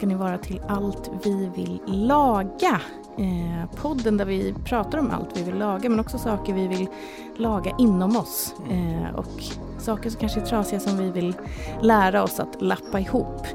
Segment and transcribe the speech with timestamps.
[0.00, 2.80] Ska ni vara till Allt vi vill laga.
[3.18, 6.88] Eh, podden där vi pratar om allt vi vill laga men också saker vi vill
[7.36, 8.54] laga inom oss.
[8.70, 9.42] Eh, och
[9.78, 11.34] saker som kanske är trasiga som vi vill
[11.82, 13.46] lära oss att lappa ihop.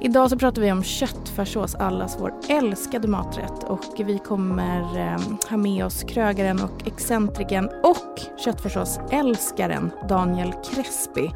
[0.00, 3.64] Idag så pratar vi om köttfärssås, allas vår älskade maträtt.
[3.64, 11.30] Och vi kommer eh, ha med oss krögaren och excentriken och köttfärssåsälskaren Daniel Crespi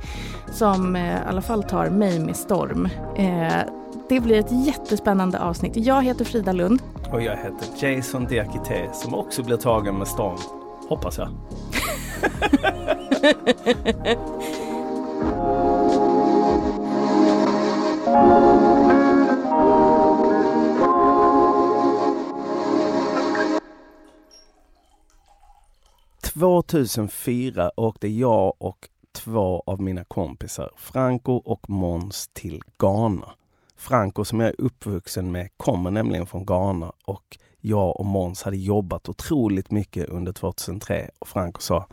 [0.53, 2.89] som eh, i alla fall tar mig med storm.
[3.17, 3.78] Eh,
[4.09, 5.73] det blir ett jättespännande avsnitt.
[5.77, 6.83] Jag heter Frida Lund.
[7.13, 10.39] Och jag heter Jason Diakité som också blir tagen med storm.
[10.89, 11.29] Hoppas jag.
[26.23, 33.35] –2004 åkte jag och två av mina kompisar, Franco och Måns, till Ghana.
[33.79, 38.57] Franco som jag är uppvuxen med kommer nämligen från Ghana och jag och Måns hade
[38.57, 41.87] jobbat otroligt mycket under 2003 och Franco sa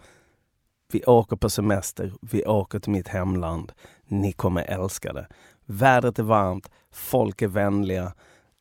[0.92, 3.72] Vi åker på semester, vi åker till mitt hemland.
[4.08, 5.28] Ni kommer älska det.
[5.66, 8.14] Vädret är varmt, folk är vänliga,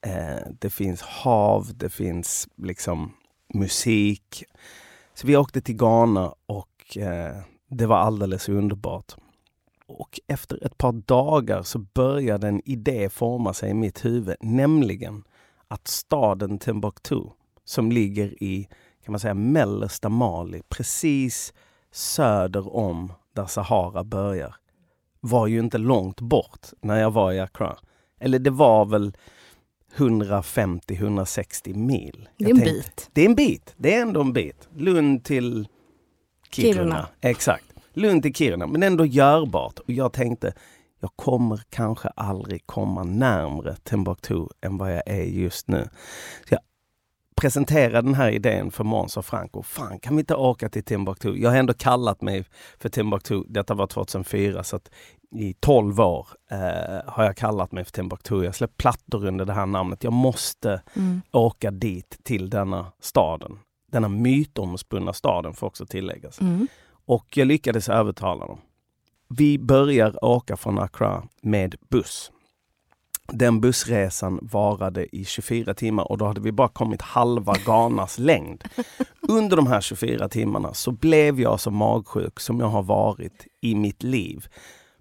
[0.07, 3.13] eh, det finns hav, det finns liksom
[3.55, 4.45] musik.
[5.15, 7.37] Så vi åkte till Ghana och eh,
[7.69, 9.17] det var alldeles underbart.
[9.95, 15.25] Och efter ett par dagar så började en idé forma sig i mitt huvud, nämligen
[15.69, 17.21] att staden Timbuktu,
[17.65, 18.69] som ligger i
[19.05, 21.55] kan man säga mellersta Mali, precis
[21.93, 24.55] söder om där Sahara börjar,
[25.21, 27.77] var ju inte långt bort när jag var i Accra.
[28.21, 29.17] Eller det var väl
[29.97, 32.29] 150-160 mil.
[32.37, 33.11] Det är en bit.
[33.13, 33.75] Det är en bit.
[33.77, 34.69] Det är ändå en bit.
[34.75, 35.69] Lund till
[36.51, 36.75] Kiruna.
[36.75, 37.09] Kiruna.
[37.21, 37.74] Exakt.
[37.95, 39.79] Lund till Kiruna, men ändå görbart.
[39.79, 40.53] Och jag tänkte,
[41.01, 45.89] jag kommer kanske aldrig komma närmre Timbuktu än vad jag är just nu.
[46.49, 46.61] Så jag
[47.37, 49.63] presenterade den här idén för Måns och Franco.
[49.63, 51.37] Fan, kan vi inte åka till Timbuktu?
[51.37, 52.45] Jag har ändå kallat mig
[52.79, 53.43] för Timbuktu.
[53.49, 54.91] Detta var 2004, så att
[55.37, 56.59] i 12 år eh,
[57.07, 58.45] har jag kallat mig för Timbuktu.
[58.45, 60.05] Jag släppt plattor under det här namnet.
[60.05, 61.23] Jag måste Mm.
[61.33, 63.59] åka dit till denna staden.
[63.93, 66.41] Denna mytomspunna staden får också tilläggas.
[66.41, 66.69] Mm.
[67.07, 68.61] Och jag lyckades övertala dem.
[69.29, 72.31] Vi börjar åka från Accra med buss.
[73.33, 78.65] Den bussresan varade i 24 timmar och då hade vi bara kommit halva Ghanas längd.
[79.29, 83.75] Under de här 24 timmarna så blev jag så magsjuk som jag har varit i
[83.75, 84.47] mitt liv.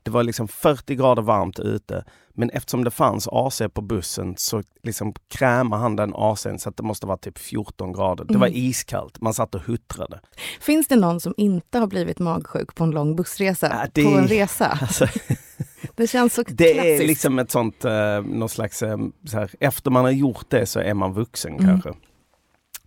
[0.04, 2.06] Det var liksom 40 grader varmt ute,
[2.36, 6.78] men eftersom det fanns AC på bussen så liksom krämade han den ACn så att
[6.78, 8.26] det måste vara typ 14 grader.
[8.26, 8.60] Det var Mm.
[8.60, 10.20] iskallt, man satt och huttrade.
[10.62, 13.68] Finns det någon som inte har blivit magsjuk på en lång bussresa?
[13.68, 14.68] Ja, det- På en resa?
[14.82, 15.08] Alltså,
[15.96, 17.02] Det känns så Det klassiskt.
[17.04, 18.98] är liksom ett sånt, eh, någon slags, eh,
[19.34, 21.66] här, efter man har gjort det så är man vuxen Mm.
[21.66, 21.90] kanske.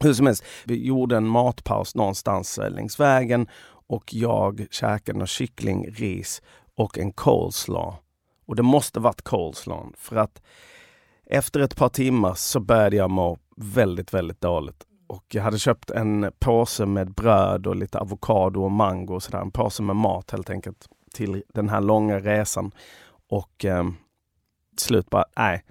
[0.01, 3.47] Hur som helst, vi gjorde en matpaus någonstans eh, längs vägen
[3.89, 6.43] och jag käkade kyckling, ris
[6.77, 7.97] och en coleslaw.
[8.47, 10.43] Och det måste varit coleslaw för att
[11.27, 14.87] efter ett par timmar så började jag må väldigt, väldigt dåligt.
[15.07, 19.39] Och jag hade köpt en påse med bröd och lite avokado och mango och sådär.
[19.39, 22.73] En påse med mat helt enkelt till den här långa resan.
[23.29, 23.85] Och eh,
[24.77, 25.65] till slut bara, nej,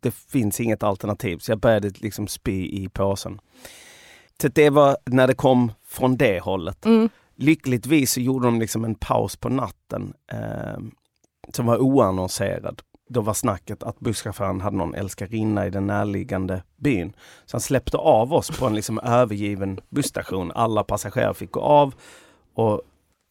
[0.00, 1.38] det finns inget alternativ.
[1.38, 3.40] Så jag började liksom spy i påsen.
[4.42, 6.86] Så det var när det kom från det hållet.
[6.86, 7.08] Mm.
[7.36, 10.78] Lyckligtvis så gjorde de liksom en paus på natten eh,
[11.56, 12.82] som var oannonserad.
[13.08, 17.12] Då var snacket att busschauffören hade någon älskarinna i den närliggande byn.
[17.46, 20.52] Så han släppte av oss på en liksom övergiven busstation.
[20.54, 21.94] Alla passagerare fick gå av
[22.54, 22.82] och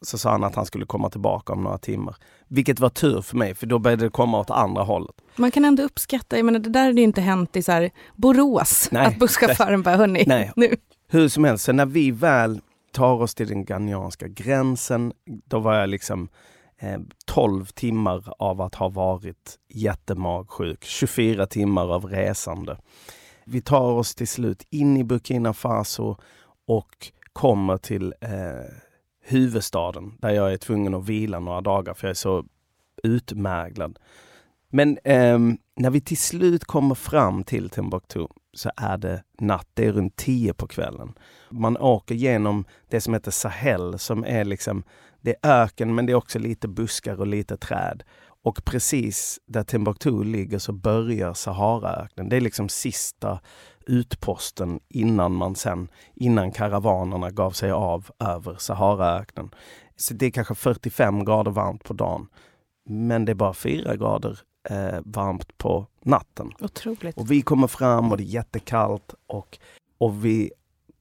[0.01, 2.15] så sa han att han skulle komma tillbaka om några timmar.
[2.47, 5.15] Vilket var tur för mig, för då började det komma åt andra hållet.
[5.35, 7.91] Man kan ändå uppskatta, jag menar det där hade ju inte hänt i så här
[8.15, 9.05] Borås, Nej.
[9.05, 10.51] att busschauffören bara, hörni, Nej.
[10.55, 10.75] nu.
[11.07, 12.61] Hur som helst, så när vi väl
[12.91, 16.29] tar oss till den ghanianska gränsen, då var jag liksom
[16.79, 22.77] eh, 12 timmar av att ha varit jättemagsjuk, 24 timmar av resande.
[23.45, 26.15] Vi tar oss till slut in i Burkina Faso
[26.67, 28.73] och kommer till eh,
[29.21, 32.45] huvudstaden där jag är tvungen att vila några dagar för jag är så
[33.03, 33.99] utmärglad.
[34.69, 35.39] Men eh,
[35.75, 40.15] när vi till slut kommer fram till Timbuktu så är det natt, det är runt
[40.15, 41.13] tio på kvällen.
[41.49, 44.83] Man åker genom det som heter Sahel som är liksom,
[45.21, 48.03] det är öken men det är också lite buskar och lite träd.
[48.43, 52.29] Och precis där Timbuktu ligger så börjar Saharaöknen.
[52.29, 53.39] Det är liksom sista
[53.87, 59.49] utposten innan man sen, innan karavanerna gav sig av över Saharaöknen.
[59.95, 62.27] Så det är kanske 45 grader varmt på dagen.
[62.89, 64.39] Men det är bara 4 grader
[64.69, 66.51] eh, varmt på natten.
[66.59, 67.17] Otroligt.
[67.17, 69.59] Och vi kommer fram och det är jättekallt och,
[69.97, 70.51] och vi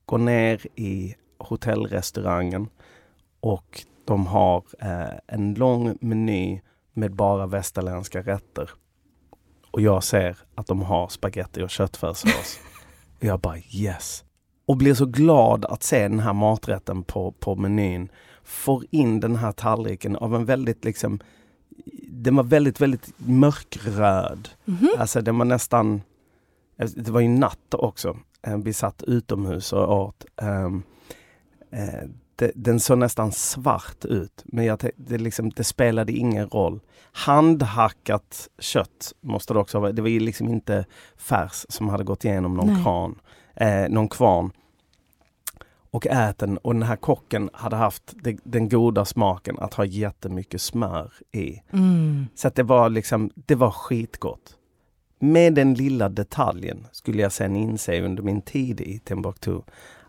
[0.05, 2.69] går ner i hotellrestaurangen
[3.41, 6.61] och de har eh, en lång meny
[6.93, 8.71] med bara västerländska rätter.
[9.71, 12.61] Och jag ser att de har spaghetti och köttfärssås.
[13.19, 14.25] och jag bara yes!
[14.67, 18.09] Och blir så glad att se den här maträtten på, på menyn.
[18.45, 21.21] Får in den här tallriken av en väldigt liksom
[22.11, 24.49] den var väldigt, väldigt mörkröd.
[24.65, 24.89] Mhm.
[24.99, 26.03] Alltså den var nästan,
[26.77, 28.17] det var ju natt också.
[28.43, 30.25] Eh, Vi satt utomhus och åt.
[30.43, 30.83] Um,
[31.71, 32.09] eh,
[32.39, 36.81] det, den såg nästan svart ut, men jag, det, liksom, det spelade ingen roll.
[37.13, 39.93] Handhackat kött måste det också vara.
[39.93, 40.85] Det var ju liksom inte
[41.17, 42.83] färs som hade gått igenom någon Nej.
[42.83, 43.19] kran,
[43.55, 44.53] eh, någon kvarn.
[45.91, 48.15] Och ät den och den här kocken hade haft
[48.45, 51.63] den goda smaken att ha jättemycket smör i.
[51.73, 52.27] Mm.
[52.35, 54.57] Så det var liksom, det var skitgott.
[55.19, 59.61] Med den lilla detaljen skulle jag sen inse under min tid i Timbuktu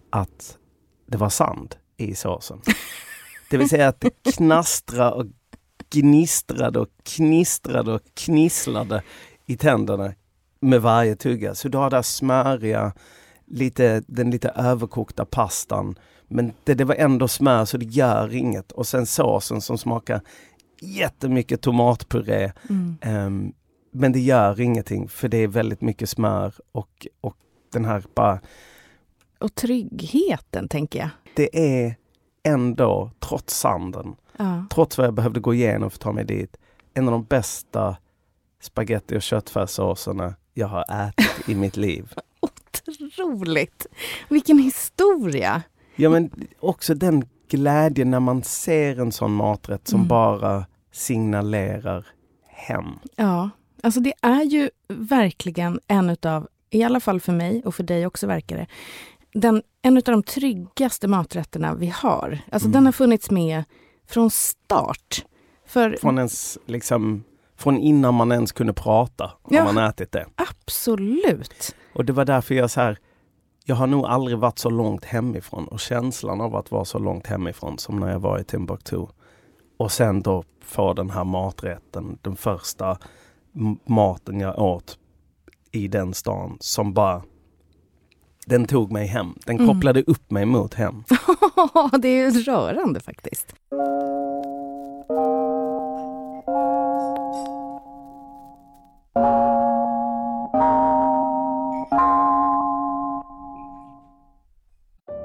[0.09, 0.57] att
[1.05, 2.61] det var sand i såsen.
[3.49, 5.25] Det vill säga att det knastrade och
[5.89, 9.03] gnistrade och knistrade och knisslade
[9.45, 10.13] i tänderna
[10.59, 11.55] med varje tugga.
[11.55, 12.93] Så du har det här smöriga,
[13.47, 15.95] lite, den lite överkokta pastan.
[16.27, 18.71] Men det, det var ändå smör så det gör inget.
[18.71, 20.21] Och sen såsen som smakar
[20.81, 22.51] jättemycket tomatpuré.
[22.69, 22.97] Mm.
[23.01, 23.53] Ehm,
[23.91, 27.35] men det gör ingenting för det är väldigt mycket smör och, och
[27.73, 28.39] den här bara,
[29.39, 31.09] Och tryggheten, tänker jag.
[31.35, 31.49] det
[31.83, 31.95] är
[32.43, 34.63] ändå, trots sanden, Ja.
[34.71, 36.57] trots vad jag behövde gå igenom för att ta mig dit,
[36.93, 37.97] en av de bästa
[38.61, 42.13] spaghetti och köttfärssåserna jag har ätit i mitt liv.
[42.39, 43.85] Otroligt!
[44.29, 45.61] Vilken historia!
[45.95, 50.07] Ja men också den glädjen när man ser en sån maträtt som Mm.
[50.07, 52.05] bara signalerar
[52.47, 52.85] hem.
[53.15, 53.49] Ja,
[53.83, 58.05] alltså det är ju verkligen en utav, i alla fall för mig och för dig
[58.07, 58.67] också verkar det,
[59.33, 62.39] den, en utav de tryggaste maträtterna vi har.
[62.51, 62.71] Alltså Mm.
[62.73, 63.63] den har funnits med
[64.07, 65.25] från start.
[65.65, 67.23] För Från ens, liksom,
[67.57, 69.63] från innan man ens kunde prata har Ja.
[69.63, 70.25] man ätit det.
[70.35, 71.75] absolut.
[71.93, 72.97] Och det var därför jag så här,
[73.65, 77.27] jag har nog aldrig varit så långt hemifrån och känslan av att vara så långt
[77.27, 79.05] hemifrån som när jag var i Timbuktu.
[79.77, 82.97] Och sen då få den här maträtten, den första
[83.85, 84.97] maten jag åt
[85.71, 87.21] i den stan som bara
[88.49, 89.33] den tog mig hem.
[89.45, 89.67] Den Mm.
[89.67, 91.03] kopplade upp mig mot hem.
[92.01, 93.55] det är rörande faktiskt.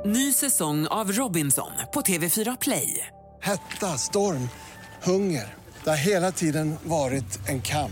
[0.07, 3.07] Ny säsong av Robinson på TV4 Play.
[3.43, 4.49] Hetta, storm,
[5.03, 5.55] hunger.
[5.85, 7.91] Det har hela tiden varit en kamp.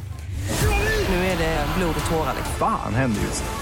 [1.09, 2.35] Nu är det blod och tårar.
[2.59, 3.62] Fan händer just nu.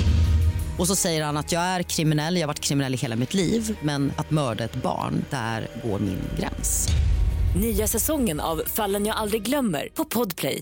[0.81, 3.33] Och så säger han att jag är kriminell, jag har varit kriminell i hela mitt
[3.33, 6.87] liv men att mörda ett barn, där går min gräns.
[7.61, 10.61] Nya säsongen av Fallen jag aldrig glömmer på Podplay.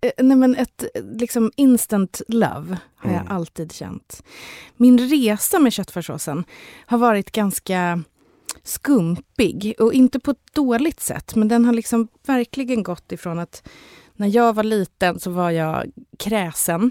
[0.00, 3.32] Eh, Nej men ett eh, liksom instant love har jag Mm.
[3.32, 4.22] alltid känt.
[4.76, 6.44] Min resa med köttfärssåsen
[6.86, 8.02] har varit ganska
[8.66, 13.68] skumpig och inte på ett dåligt sätt men den har liksom verkligen gått ifrån att
[14.14, 16.90] när jag var liten så var jag kräsen.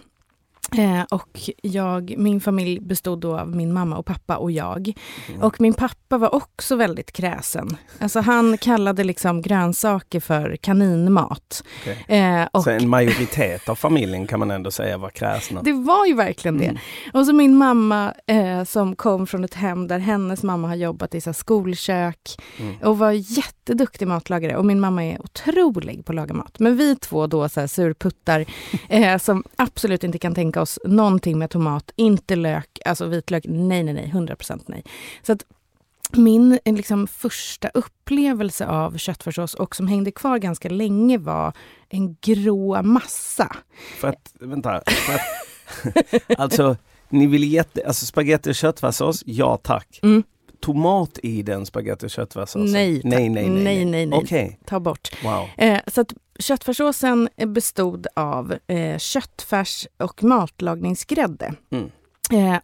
[0.78, 4.94] Eh, och jag, min familj bestod då av min mamma och pappa och jag.
[5.42, 7.78] Och min pappa var också väldigt kräsen.
[8.00, 11.64] Alltså han kallade liksom grönsaker för kaninmat.
[11.82, 12.06] Okej.
[12.20, 15.62] Eh, och Så en majoritet av familjen kan man ändå säga var kräsna.
[15.62, 16.66] det var ju verkligen det.
[16.66, 16.78] Mm.
[17.14, 21.16] Och så min mamma eh, som kom från ett hem där hennes mamma har jobbat
[21.16, 22.76] i så skolkök Mm.
[22.84, 24.56] och var jätteduktig matlagare.
[24.58, 26.60] Och min mamma är otrolig på att laga mat.
[26.60, 28.46] Men vi två då så här, surputtar
[28.90, 33.84] eh, som absolut inte kan tänka oss någonting med tomat, inte lök, alltså vitlök, nej,
[33.84, 34.84] nej, nej, 100% nej.
[35.24, 35.46] Så att
[36.12, 41.54] min eh, liksom, första upplevelse av köttfärssås och som hängde kvar ganska länge var
[41.90, 43.56] en grå massa.
[43.98, 44.82] För att, vänta.
[44.86, 46.78] För att, alltså,
[47.10, 47.88] ni vill jätte...
[47.88, 50.00] Alltså spagetti och köttfärssås, ja tack.
[50.04, 50.24] Mm.
[50.60, 52.72] Tomat i den spagetti och köttfärssåsen?
[52.72, 53.64] Nej, nej, nej, nej.
[53.64, 54.20] Nej, nej, nej.
[54.20, 55.10] Okej, Ta bort.
[55.24, 55.48] wow.
[55.58, 61.54] Eh, så att köttfärssåsen bestod av eh, köttfärs och matlagningsgrädde.
[61.72, 61.92] Mm.
[62.32, 62.58] Eh,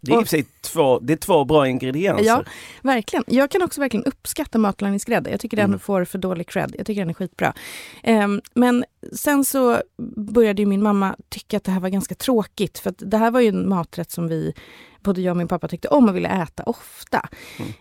[0.00, 2.24] Det är i och för sig två, det är två bra ingredienser.
[2.24, 2.44] Ja,
[2.82, 3.24] verkligen.
[3.26, 5.30] Jag kan också verkligen uppskatta matlagningsgrädde.
[5.30, 5.78] Jag tycker den Mm.
[5.78, 6.74] får för dålig cred.
[6.78, 7.54] Jag tycker den är skitbra.
[8.02, 9.82] Ehm, men sen så
[10.16, 12.78] började min mamma tycka att det här var ganska tråkigt.
[12.78, 14.54] För det här var ju en maträtt som vi,
[15.00, 17.28] både jag och min pappa tyckte om och ville äta ofta.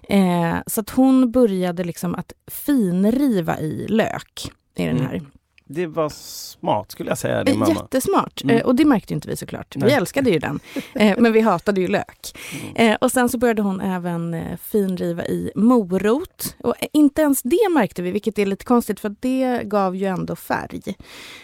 [0.09, 5.25] Eh, så att hon började liksom att finriva i lök i den Mm.
[5.65, 7.73] Det var smart skulle jag säga, din Eh, mamma.
[7.73, 8.43] Jättesmart.
[8.43, 8.57] Mm.
[8.57, 9.75] Eh, och det märkte inte vi såklart.
[9.75, 9.93] Vi Nej.
[9.93, 10.59] älskade ju den.
[10.95, 12.37] Eh, men vi hatade ju lök.
[12.75, 12.97] Mm.
[13.01, 16.55] Och sen så började hon även finriva i morot.
[16.59, 20.35] Och inte ens det märkte vi, vilket är lite konstigt för det gav ju ändå
[20.35, 20.81] färg.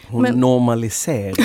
[0.08, 1.44] Hon men- normaliserade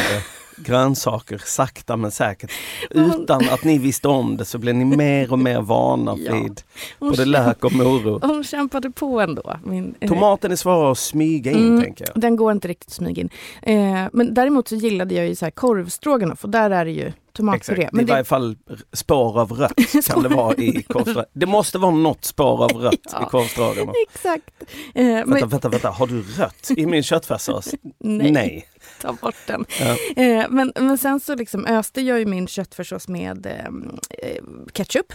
[0.56, 2.50] grönsaker sakta men säkert.
[2.90, 6.34] Utan att ni visste om det så blev ni mer och mer vana Ja.
[6.34, 6.60] vid
[6.98, 8.22] Hon, både lök och morot.
[8.24, 9.56] hon kämpade på ändå.
[9.64, 11.82] Min, eh, Tomaten är svårare att smyga in Mm.
[11.82, 12.20] tänker jag.
[12.22, 13.30] Den går inte riktigt att smyga in.
[13.62, 17.12] Eh, men däremot så gillade jag ju så här korvstroganoff och där är det ju
[17.32, 17.88] tomatpuré.
[17.92, 18.56] Men I varje fall
[18.92, 19.72] spår av rött
[20.06, 21.26] kan det vara i korvstroganoff.
[21.32, 23.22] Det måste vara något spår av rött Ja.
[23.26, 23.96] i korvstroganoff.
[24.14, 24.50] Exakt.
[24.94, 27.74] Eh, men, Vänta, vänta, vänta, har du rött i min köttfärssås?
[28.00, 28.30] nej.
[28.30, 28.66] Nej.
[29.04, 29.64] Ta bort den.
[29.80, 30.22] Ja.
[30.22, 33.52] Eh, men, men sen så liksom öste jag ju min köttfärssås med eh,
[34.28, 35.12] eh, ketchup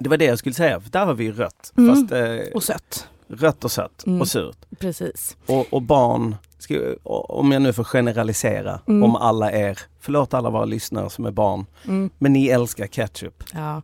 [0.00, 1.72] Det var det jag skulle säga, för där har vi rött.
[1.76, 1.94] Mm.
[1.94, 3.08] Fast eh, och sött.
[3.28, 4.20] Rött och sött Mm.
[4.20, 4.58] och surt.
[4.78, 5.36] Precis.
[5.46, 9.02] Och, och barn, ska, om jag nu får generalisera, Mm.
[9.02, 12.10] om alla er, förlåt alla våra lyssnare som är barn, Mm.
[12.18, 13.44] men ni älskar ketchup.
[13.54, 13.82] Ja.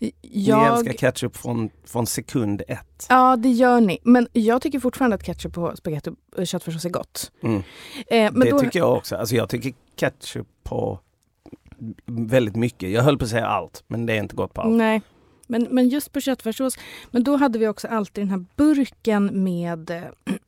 [0.00, 3.06] Ni Jag, älskar ketchup från, från sekund ett.
[3.08, 3.98] ja, det gör ni.
[4.02, 7.32] Men jag tycker fortfarande att ketchup på spagetti och köttfärssås är gott.
[7.42, 7.56] Mm.
[7.56, 7.62] Eh,
[8.32, 9.16] men det då, tycker jag också.
[9.16, 10.98] Alltså jag tycker ketchup på
[12.06, 12.90] väldigt mycket.
[12.90, 14.72] Jag höll på att säga allt, men det är inte gott på allt.
[14.76, 15.02] Nej.
[15.46, 16.78] Men, men just på köttfärssås,
[17.10, 20.02] men då hade vi också alltid den här burken med eh,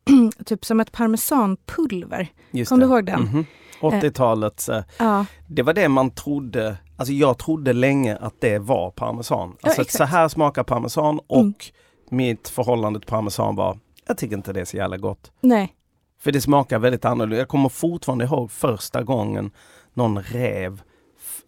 [0.44, 2.28] typ som ett parmesanpulver.
[2.50, 2.86] Just Kom det.
[2.86, 3.20] du ihåg den?
[3.22, 3.44] Mhm.
[3.80, 8.90] 80-talets, eh, Ja, det var det man trodde, alltså jag trodde länge att det var
[8.90, 9.48] parmesan.
[9.60, 9.96] Ja, Alltså exakt.
[9.96, 11.54] så här smakar parmesan och Mm.
[12.10, 15.32] mitt förhållande till parmesan var, jag tycker inte det är så jävla gott.
[15.40, 15.74] nej.
[16.20, 17.36] För det smakar väldigt annorlunda.
[17.38, 19.50] Jag kommer fortfarande ihåg första gången
[19.94, 20.80] någon rev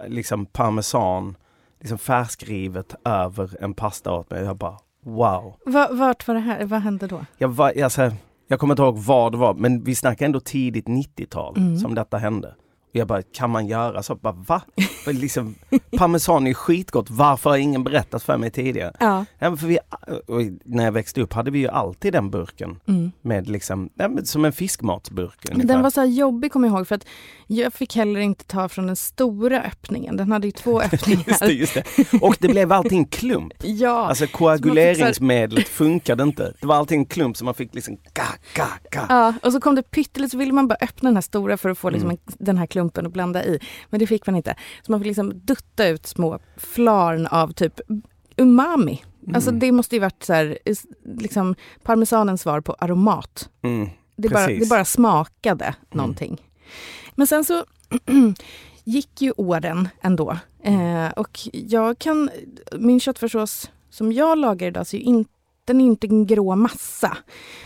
[0.08, 1.36] liksom parmesan
[1.80, 4.44] liksom färskrivet över en pasta åt mig.
[4.44, 5.54] Jag bara wow.
[5.66, 6.64] Va, vart var det här?
[6.64, 7.24] Vad hände då?
[7.38, 8.12] Jag, var, alltså,
[8.48, 11.76] jag kommer inte ihåg vad det var men vi snackar ändå tidigt 90-tal Mm.
[11.78, 12.54] som detta hände.
[12.92, 14.14] Jag bara, kan man göra så?
[14.14, 14.62] Bara, va?
[15.06, 15.54] Liksom,
[15.98, 18.92] parmesan är skitgott, varför har ingen berättat för mig tidigare?
[19.00, 19.24] Ja.
[19.38, 19.78] Ja, för vi,
[20.64, 23.12] när jag växte upp hade vi ju alltid den burken Mm.
[23.22, 23.90] med liksom,
[24.24, 25.48] som en fiskmatsburk.
[25.50, 25.68] Ungefär.
[25.68, 27.06] Den var så jobbig kommer jag ihåg för att
[27.46, 30.16] jag fick heller inte ta från den stora öppningen.
[30.16, 31.24] Den hade ju två öppningar.
[31.28, 31.84] Just det, just det.
[32.22, 33.52] Och det blev alltid en klump.
[33.62, 36.52] Ja, Alltså koaguleringsmedlet funkade inte.
[36.60, 38.22] Det var alltid en klump som man fick liksom ga,
[38.54, 39.06] ga, ga.
[39.08, 41.68] ja, och så kom det pyttelite så ville man bara öppna den här stora för
[41.68, 42.18] att få liksom Mm.
[42.26, 43.58] en, den här klumpen och blanda i.
[43.90, 44.54] Men det fick man inte.
[44.82, 47.80] Så man fick liksom dutta ut små flarn av typ
[48.36, 49.02] umami.
[49.34, 50.58] Alltså det måste ju varit så här,
[51.18, 53.48] liksom parmesanens svar på aromat.
[53.62, 53.88] Mm.
[54.16, 56.40] Det bara, det bara smakade någonting.
[57.14, 57.64] Men sen så
[58.84, 60.36] gick ju åren ändå.
[60.62, 62.30] Eh, och jag kan,
[62.78, 65.30] min köttfärssås som jag lagar idag, så är ju inte,
[65.70, 67.16] den är inte en grå massa.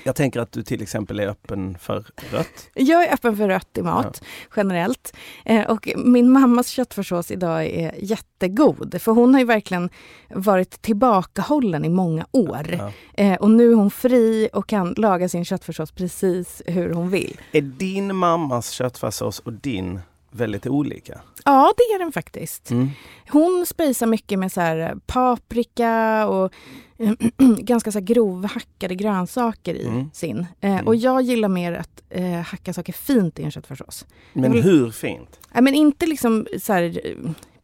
[0.04, 2.70] Jag tänker att du till exempel är öppen för rött.
[2.74, 4.22] Jag är öppen för rött i mat
[4.56, 5.16] generellt.
[5.44, 8.96] Eh, och min mammas köttfärssås idag är jättegod.
[9.00, 9.90] För hon har ju verkligen
[10.30, 12.78] varit tillbakahållen i många år.
[12.78, 12.92] Ja.
[13.14, 17.40] Eh, och nu är hon fri och kan laga sin köttfärssås precis hur hon vill.
[17.52, 21.20] Är din mammas köttfärssås och din väldigt olika.
[21.44, 22.70] Ja, det är den faktiskt.
[22.70, 22.88] Mm.
[23.30, 26.52] Hon spisar mycket med så här eh, paprika och
[26.98, 27.12] eh,
[27.58, 30.10] ganska så grovhackade grönsaker i Mm.
[30.12, 30.46] sin.
[30.60, 30.86] Mm.
[30.86, 34.06] Och jag gillar mer att eh, hacka saker fint i en köttfärssås.
[34.32, 35.40] Men vill- hur fint?
[35.54, 37.00] Nej, men inte liksom så här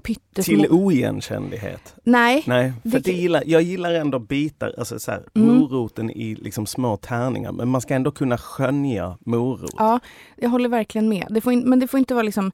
[0.03, 0.55] pyttesmå...
[0.57, 1.95] Till oigenkännlighet.
[2.05, 2.45] Nej.
[2.47, 5.49] Nej, för Det- det gillar, jag gillar ändå bitar, alltså så här, Mm.
[5.59, 7.53] moroten i liksom små tärningar.
[7.53, 9.75] Men man ska ändå kunna skönja morot.
[9.79, 10.01] Ja,
[10.37, 11.27] jag håller verkligen med.
[11.31, 12.53] Det får in, men det får inte vara liksom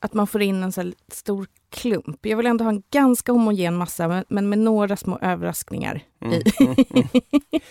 [0.00, 2.26] att man får in en så stor klump.
[2.26, 6.34] Jag vill ändå ha en ganska homogen massa, men, men med några små överraskningar Mm,
[6.34, 6.42] i.
[6.60, 7.08] mm, mm.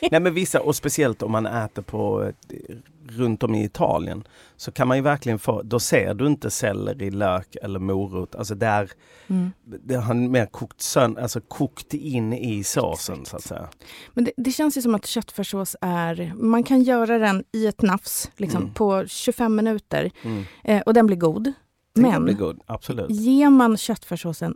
[0.12, 2.76] Nej men vissa, och speciellt om man äter på eh,
[3.10, 4.24] runt om i Italien,
[4.58, 8.36] så kan man ju verkligen få, då ser du inte selleri, lök eller morot.
[8.36, 8.92] Alltså där,
[9.30, 9.52] Mm.
[9.66, 13.68] det har mer kokt, sön, alltså kokt in i såsen så att säga.
[14.14, 16.34] Men det, det känns ju som att köttfärssås är...
[16.36, 18.74] Man kan göra den i ett nafs liksom, Mm.
[18.74, 20.12] på 25 minuter
[20.64, 21.54] eh, och den blir god.
[22.02, 22.26] Men
[23.10, 24.56] ger man köttfärssåsen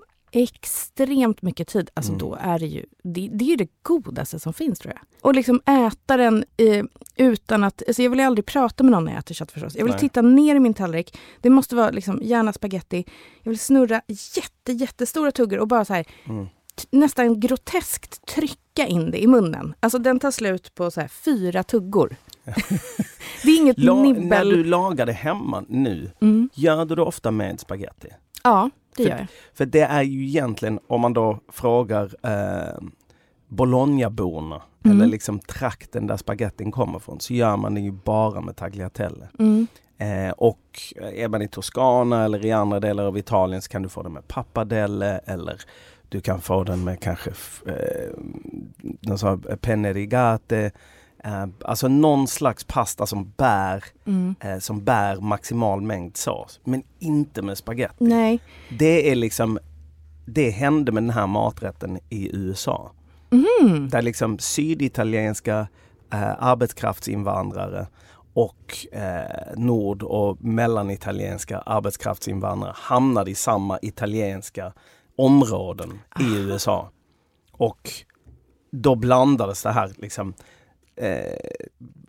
[0.56, 2.20] extremt mycket tid, alltså Mm.
[2.20, 5.02] då är det ju det, det är ju det godaste som finns tror jag.
[5.22, 9.12] Och liksom äta den eh, utan att, alltså jag vill aldrig prata med någon när
[9.12, 9.76] jag äter köttfärssås.
[9.76, 10.00] Jag vill Nej.
[10.00, 11.18] titta ner i min tallrik.
[11.42, 13.06] Det måste vara liksom gärna spaghetti.
[13.44, 16.48] Jag vill snurra jätte, jättestora tuggor och bara så här Mm.
[16.92, 19.74] nästan groteskt trycka in det i munnen.
[19.80, 22.16] Alltså den tar slut på så här fyra tuggor.
[23.44, 24.50] Det är inget La, när nibbel.
[24.50, 26.50] du lagar det hemma nu, Mm.
[26.54, 28.08] gör du det ofta med spaghetti?
[28.44, 29.28] Ja, det För- gör jag.
[29.54, 32.82] För det är ju egentligen, om man då frågar eh,
[33.48, 34.98] Bolognaborna Mm.
[34.98, 39.28] eller liksom trakten där spagettin kommer från, så gör man det ju bara med tagliatelle.
[39.40, 39.68] Mm.
[39.98, 40.80] Eh, och
[41.14, 44.14] är man i Toscana eller i andra delar av Italien så kan du få den
[44.14, 45.62] med pappadelle eller
[46.10, 47.30] du kan få den med kanske
[47.66, 50.72] eh, penne rigate.
[51.24, 54.36] Eh, alltså någon slags pasta som bär, Mm.
[54.40, 56.60] eh, som bär maximal mängd sås.
[56.64, 57.96] Men inte med spaghetti.
[58.00, 58.40] Nej.
[58.70, 59.60] Det är liksom
[60.26, 62.92] Det hände med den här maträtten i USA.
[63.30, 63.90] Mhm.
[63.90, 65.68] Där liksom syditalienska
[66.14, 67.88] eh, arbetskraftsinvandrare
[68.34, 74.74] och eh, nord och mellanitalienska arbetskraftsinvandrare hamnade i samma italienska
[75.18, 76.90] områden i USA.
[77.52, 77.90] Och
[78.72, 80.34] då blandades det här liksom
[81.02, 81.36] eh,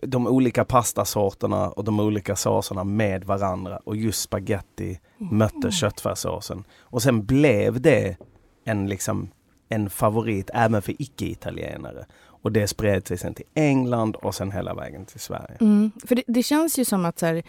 [0.03, 6.65] de olika pastasorterna och de olika såserna med varandra och just spaghetti mötte köttfärssåsen.
[6.81, 8.17] Och sen blev det
[8.65, 9.31] en, liksom,
[9.69, 12.07] en favorit även för icke-italienare.
[12.43, 15.57] Och det spred sig sen till England och sen hela vägen till Sverige.
[15.61, 15.91] Mm.
[16.07, 17.43] För det, det känns ju som att så här,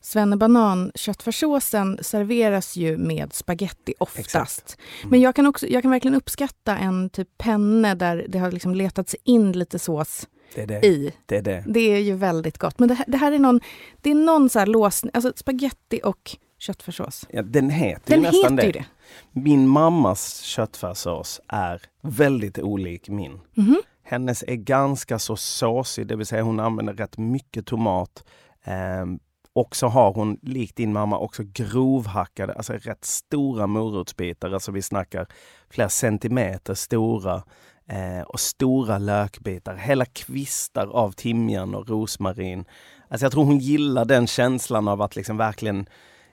[0.00, 4.76] svennebanan köttfärssåsen serveras ju med spaghetti oftast.
[5.00, 5.10] Mm.
[5.10, 8.74] Men jag kan, också, jag kan verkligen uppskatta en typ penne där det har liksom
[8.74, 10.86] letat sig in lite sås Det är det.
[10.86, 11.12] i.
[11.26, 11.64] det, är det.
[11.66, 12.78] Det är ju väldigt gott.
[12.78, 13.60] Men det här, det här är någon,
[14.00, 17.26] det är någon så här låsning, alltså spaghetti och köttfärssås.
[17.30, 18.84] Ja, den heter Den ju nästan heter ju det.
[19.32, 19.40] det.
[19.40, 23.40] Min mammas köttfärssås är väldigt olik min.
[23.54, 23.82] Mhm.
[24.02, 28.24] Hennes är ganska så såsig, det vill säga hon använder rätt mycket tomat.
[28.64, 29.18] Ehm,
[29.52, 34.52] och så har hon, likt din mamma, också grovhackade, alltså rätt stora morotsbitar.
[34.52, 35.26] Alltså vi snackar
[35.70, 37.42] flera centimeter stora.
[37.88, 42.64] Eh, och stora lökbitar, hela kvistar av timjan och rosmarin.
[43.08, 45.78] Alltså jag tror hon gillar den känslan av att liksom verkligen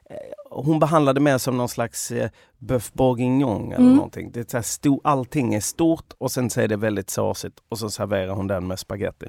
[0.10, 0.16] eh,
[0.50, 3.96] hon behandlade mer som någon slags eh, boeuf bourguignon eller Mm.
[3.96, 4.32] någonting.
[4.32, 7.60] Det är så här sto- allting är stort och sen så är det väldigt såsigt
[7.70, 9.26] och så serverar hon den med spaghetti.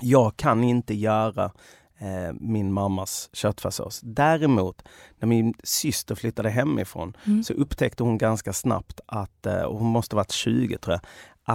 [0.00, 1.50] Jag kan inte göra
[1.98, 4.00] eh, min mammas köttfärssås.
[4.02, 4.82] Däremot,
[5.18, 7.44] när min syster flyttade hemifrån Mm.
[7.44, 11.00] så upptäckte hon ganska snabbt att, eh, och hon måste varit 20 tror jag,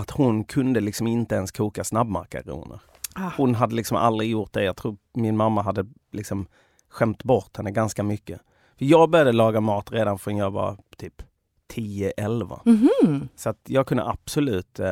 [0.02, 2.82] att hon kunde liksom inte ens koka snabbmakaroner.
[3.16, 3.32] Ah.
[3.38, 4.64] Hon hade liksom aldrig gjort det.
[4.64, 6.48] Jag tror min mamma hade liksom
[6.90, 8.42] skämt bort henne ganska mycket.
[8.78, 11.22] För jag började laga mat redan från jag var typ
[11.74, 12.62] 10-11.
[12.66, 13.28] Mhm.
[13.36, 14.88] Så att jag kunde absolut, eh,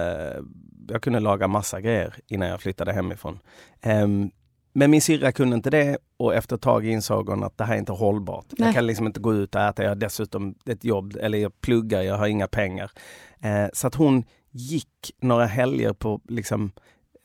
[0.87, 3.39] jag kunde laga massa grejer innan jag flyttade hemifrån.
[3.81, 4.31] Ehm,
[4.73, 7.73] men min syrra kunde inte det och efter ett tag insåg hon att det här
[7.73, 8.45] är inte hållbart.
[8.49, 8.67] Nej.
[8.67, 11.61] Jag kan liksom inte gå ut och äta, jag har dessutom ett jobb, eller jag
[11.61, 12.91] pluggar, jag har inga pengar.
[13.39, 16.71] Eh, så att hon gick några helger på liksom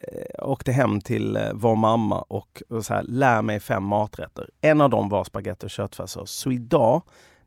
[0.01, 4.51] eh, åkte hem till eh, vår mamma och, och så här, lär mig fem maträtter.
[4.61, 6.31] En av dem var spagetti och köttfärssås.
[6.31, 7.03] Så idag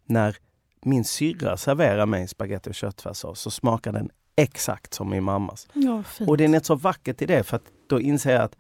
[0.06, 0.38] när
[0.82, 5.68] min syrra serverar mig spagetti och köttfärssås så smakar den exakt som min mammas.
[5.74, 6.04] Ja.
[6.28, 8.56] Och det är något så vackert i det för att då inser jag att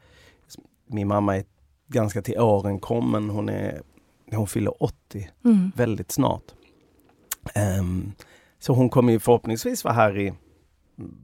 [0.89, 1.43] min mamma är
[1.87, 3.29] ganska till åren kommen.
[3.29, 3.81] Hon, är,
[4.31, 5.71] hon fyller 80 Mm.
[5.75, 6.43] väldigt snart.
[7.53, 8.11] Ehm,
[8.59, 10.33] så hon kommer förhoppningsvis vara här i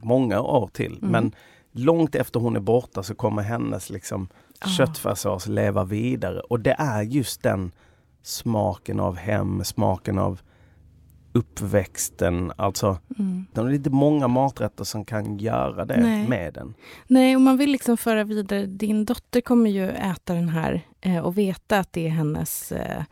[0.04, 0.98] många år till.
[0.98, 1.12] Mm.
[1.12, 1.32] Men
[1.72, 4.28] långt efter hon är borta så kommer hennes liksom
[4.60, 4.68] Ah.
[4.68, 6.40] köttfärssås leva vidare.
[6.40, 7.72] Och det är just den
[8.22, 10.42] smaken av hem, smaken av
[11.36, 12.52] uppväxten.
[12.56, 13.46] Alltså, Mm.
[13.54, 16.28] det är inte många maträtter som kan göra det Nej.
[16.28, 16.74] med den.
[17.08, 18.66] Nej, och man vill liksom föra vidare.
[18.66, 23.04] Din dotter kommer ju äta den här eh, och veta att det är hennes eh,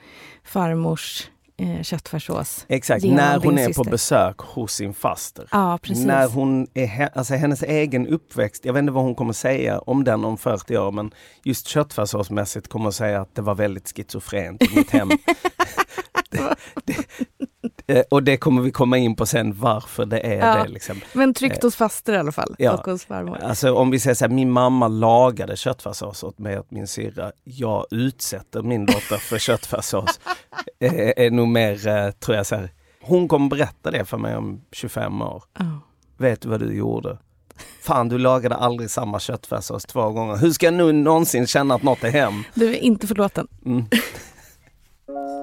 [0.44, 2.66] farmors eh, köttfärssås.
[2.70, 3.92] Exakt, när hon är på syster.
[3.92, 5.48] besök hos sin faster.
[5.52, 6.06] Ja, precis.
[6.06, 9.80] När hon är, he- alltså hennes egen uppväxt, jag vet inte vad hon kommer säga
[9.80, 11.12] om den om 40 år men
[11.44, 15.10] just köttfärssåsmässigt kommer hon säga att det var väldigt schizofrent i mitt hem.
[17.94, 20.64] det, och det kommer vi komma in på sen varför det är Ja.
[20.64, 20.70] det.
[20.70, 21.02] Liksom.
[21.14, 22.56] Men tryggt hos faster i alla fall.
[22.58, 22.74] Ja.
[22.74, 23.38] Och hos farmor.
[23.44, 27.32] Alltså om vi säger så här, min mamma lagade köttfärssås åt mig och min syrra.
[27.44, 30.20] Jag utsätter min dotter för köttfärssås.
[30.80, 30.94] Eh,
[31.26, 32.70] är nog mer, eh, tror jag så här,
[33.02, 35.44] hon kommer berätta det för mig om 25 år.
[35.60, 35.66] Ja.
[36.18, 37.18] Vet du vad du gjorde?
[37.82, 40.36] Fan, du lagade aldrig samma köttfärssås två gånger.
[40.38, 42.44] Hur ska jag nu någonsin känna att något är hem?
[42.54, 43.48] Du är inte förlåten.
[43.66, 43.86] Mm.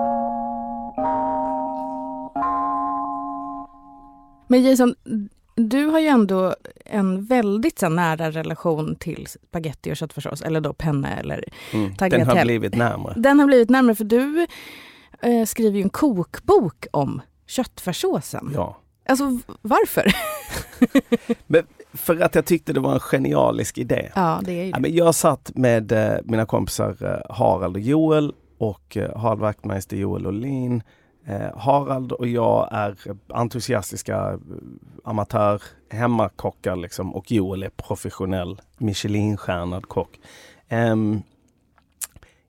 [4.51, 4.95] Men Jason,
[5.55, 10.73] du har ju ändå en väldigt så nära relation till spaghetti och köttfärssås, eller då
[10.73, 11.85] penne eller Mm.
[11.87, 12.39] Den tagliatelle.
[12.39, 13.13] har blivit närmare.
[13.17, 14.47] Den har blivit närmare för du
[15.21, 18.51] eh, skriver ju en kokbok om köttfärssåsen.
[18.55, 18.77] Ja.
[19.05, 20.15] Alltså varför?
[21.47, 24.11] Men för att jag tyckte det var en genialisk idé.
[24.15, 24.89] ja, det är ju det.
[24.89, 30.27] jag satt med eh, mina kompisar eh, Harald och Joel och eh, Harald Wachtmeister, Joel
[30.27, 30.83] Olin.
[31.25, 32.95] Eh, Harald och jag är
[33.27, 34.37] entusiastiska eh,
[35.03, 40.19] amatör hemmakockar liksom och Joel är professionell Michelinstjärnad kock.
[40.69, 41.21] Ehm,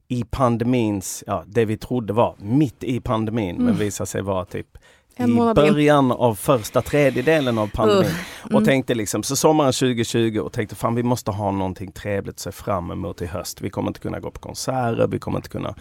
[0.09, 3.79] I pandemins, ja det vi trodde var mitt i pandemin men Mm.
[3.79, 4.79] visade sig vara typ
[5.17, 5.37] i in.
[5.37, 8.11] början av första tredjedelen av pandemin.
[8.45, 8.57] Mm.
[8.57, 12.41] Och tänkte liksom, så sommaren 2020 och tänkte fan vi måste ha någonting trevligt att
[12.41, 13.61] se fram emot i höst.
[13.61, 15.75] Vi kommer inte kunna gå på konserter, vi kommer inte kunna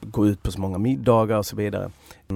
[0.00, 1.90] gå ut på så många middagar och så vidare.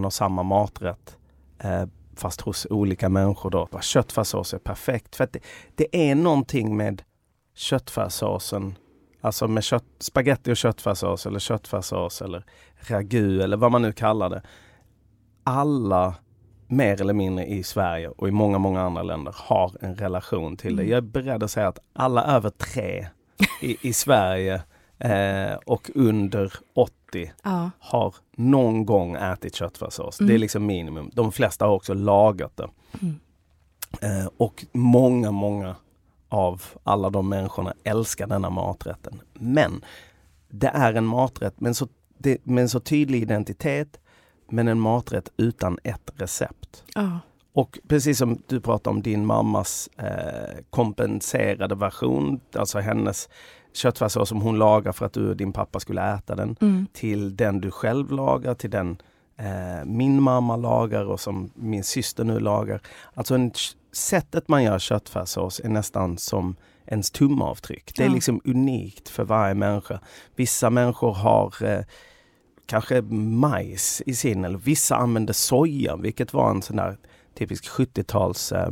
[0.04, 1.16] Och samma maträtt
[1.58, 1.84] eh,
[2.16, 3.68] fast hos olika människor då.
[3.80, 5.40] Köttfärssås är perfekt för att det,
[5.74, 7.02] det är någonting med
[7.54, 8.74] köttfärssåsen
[9.20, 12.44] Alltså med kött, spaghetti och köttfärssås eller köttfärssås eller
[12.88, 14.42] ragu eller vad man nu kallar det.
[15.44, 16.14] Alla
[16.66, 20.76] mer eller mindre i Sverige och i många, många andra länder har en relation till
[20.76, 20.82] det.
[20.82, 20.90] Mm.
[20.90, 23.08] Jag är beredd att säga att alla över tre
[23.60, 24.62] i, i Sverige
[24.98, 26.94] eh, och under 80
[27.42, 27.70] Ja.
[27.78, 30.18] har någon gång ätit köttfärssås.
[30.18, 30.40] Det är Mm.
[30.40, 31.10] liksom minimum.
[31.12, 32.68] De flesta har också lagat det.
[33.02, 33.20] Mm.
[34.00, 35.76] Eh, och många, många
[36.28, 39.20] av alla de människorna älskar denna maträtten.
[39.34, 39.84] Men
[40.48, 44.00] det är en maträtt med så, det, med en så tydlig identitet
[44.48, 46.84] men en maträtt utan ett recept.
[46.94, 47.18] Ja.
[47.52, 53.28] Och precis som du pratade om din mammas eh, kompenserade version, alltså hennes
[53.72, 56.86] köttfärssås som hon lagar för att du och din pappa skulle äta den, Mm.
[56.92, 59.02] till den du själv lagar, till den
[59.36, 62.80] eh, min mamma lagar och som min syster nu lagar.
[63.14, 63.52] Alltså en,
[63.92, 66.56] sättet man gör köttfärssås är nästan som
[66.86, 67.92] ens tumavtryck.
[67.96, 70.00] Det är liksom unikt för varje människa.
[70.36, 71.80] Vissa människor har eh,
[72.66, 76.96] kanske majs i sin, eller vissa använder soja, vilket var en sån där
[77.38, 78.70] typisk 70-tals eh, eh,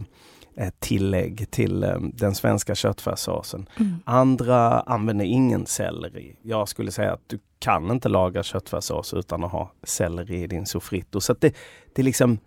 [0.78, 3.68] tillägg till eh, den svenska köttfärssåsen.
[3.76, 3.94] Mm.
[4.04, 6.36] Andra använder ingen selleri.
[6.42, 10.66] Jag skulle säga att du kan inte laga köttfärssås utan att ha selleri i din
[10.66, 11.20] sofrito.
[11.20, 11.54] Så det,
[11.94, 12.38] det, är liksom,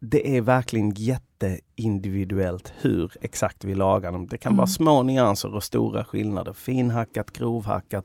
[0.00, 0.90] det är verkligen
[1.76, 4.26] jätteindividuellt hur exakt vi lagar dem.
[4.26, 4.56] Det kan Mm.
[4.56, 6.52] vara små nyanser och stora skillnader.
[6.52, 8.04] Finhackat, grovhackat.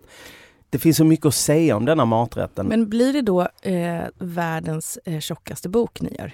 [0.70, 2.68] Det finns så mycket att säga om denna maträtten.
[2.68, 6.32] Men blir det då eh, världens eh, tjockaste bok ni gör?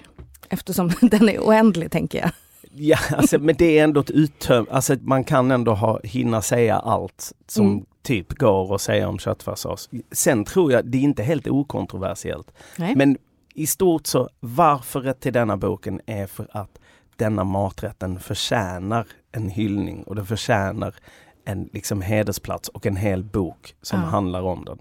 [0.48, 2.30] Eftersom den är oändlig, tänker jag.
[2.76, 4.66] Ja, alltså, men det är ändå ett uttöm...
[4.70, 7.84] Alltså man kan ändå ha, hinna säga allt som Mm.
[8.02, 9.90] typ går att säga om köttfärssås.
[10.12, 12.52] Sen tror jag det är inte helt okontroversiellt.
[12.78, 12.96] Nej.
[12.96, 13.16] Men
[13.54, 16.78] i stort så varför till denna boken är för att
[17.16, 20.94] denna maträtten förtjänar en hyllning och den förtjänar
[21.44, 24.06] en liksom hedersplats och en hel bok som Ja.
[24.06, 24.78] handlar om den.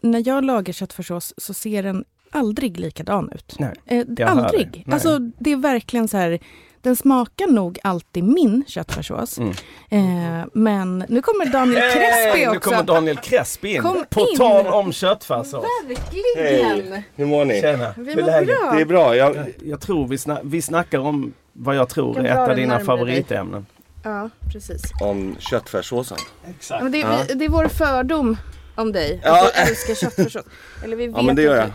[0.00, 3.56] När jag lagar köttfärssås så ser den aldrig likadan ut.
[3.58, 4.84] Nej, Eh, aldrig.
[4.90, 6.38] Alltså det är verkligen så här,
[6.82, 9.38] den smakar nog alltid min köttfärssås.
[9.38, 9.50] Mm.
[9.90, 12.52] Eh, men nu kommer Daniel Crespi Hey, också.
[12.52, 13.82] nu kommer Daniel Crespi in.
[13.82, 14.36] Kom På in.
[14.38, 15.64] tal om köttfärssås.
[15.88, 17.02] Verkligen!
[17.16, 17.60] Hur mår ni?
[17.60, 17.94] Tjena.
[17.96, 18.72] Vi mår bra.
[18.74, 19.16] Det är bra.
[19.16, 22.80] Jag, Jag, tror vi, sna vi snackar om vad jag tror är ett av dina
[22.80, 23.66] favoritämnen.
[24.02, 24.82] Ja, precis.
[25.00, 26.18] om köttfärssåsen.
[26.50, 26.82] Exakt.
[26.82, 27.18] Men det, är, Ja.
[27.28, 28.36] vi, det är vår fördom
[28.74, 29.20] om dig.
[29.24, 29.46] Ja.
[29.46, 30.44] Att du älskar köttfärssås.
[30.84, 31.70] Eller vi vet Ja men det gör jag.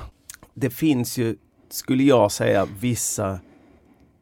[0.54, 1.36] Det finns ju,
[1.70, 3.40] skulle jag säga, vissa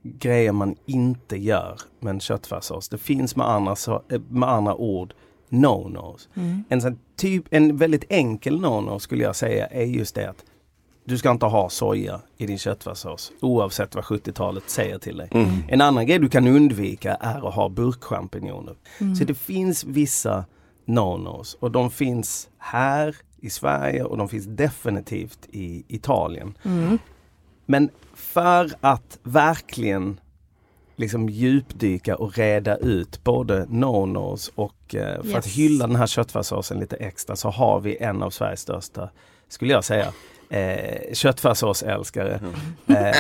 [0.04, 2.90] grejer man inte gör med en köttfärssås.
[2.90, 5.14] Det finns med andra, så, med andra ord
[5.50, 6.30] no-nos.
[6.34, 6.64] Mm.
[6.70, 10.46] En, sån typ, en väldigt enkel no-no skulle jag säga är just det att
[11.04, 15.30] du ska inte ha soja i din köttfärssås oavsett vad 70-talet säger till dig.
[15.32, 15.50] Mm.
[15.68, 18.76] En annan grej du kan undvika är att ha burkchampinjoner.
[19.00, 19.16] Mm.
[19.16, 20.46] Så det finns vissa
[20.86, 26.58] no-nos och de finns här i Sverige och de finns definitivt i Italien.
[26.64, 26.98] Mm.
[27.72, 30.20] Men för att verkligen
[30.96, 35.58] liksom djupdyka och reda ut både no-nos och eh, för att Yes.
[35.58, 39.10] hylla den här köttfärssåsen lite extra så har vi en av Sveriges största,
[39.48, 40.14] skulle jag säga,
[40.52, 42.40] eh, köttfärssåsälskare.
[42.88, 43.16] Eh,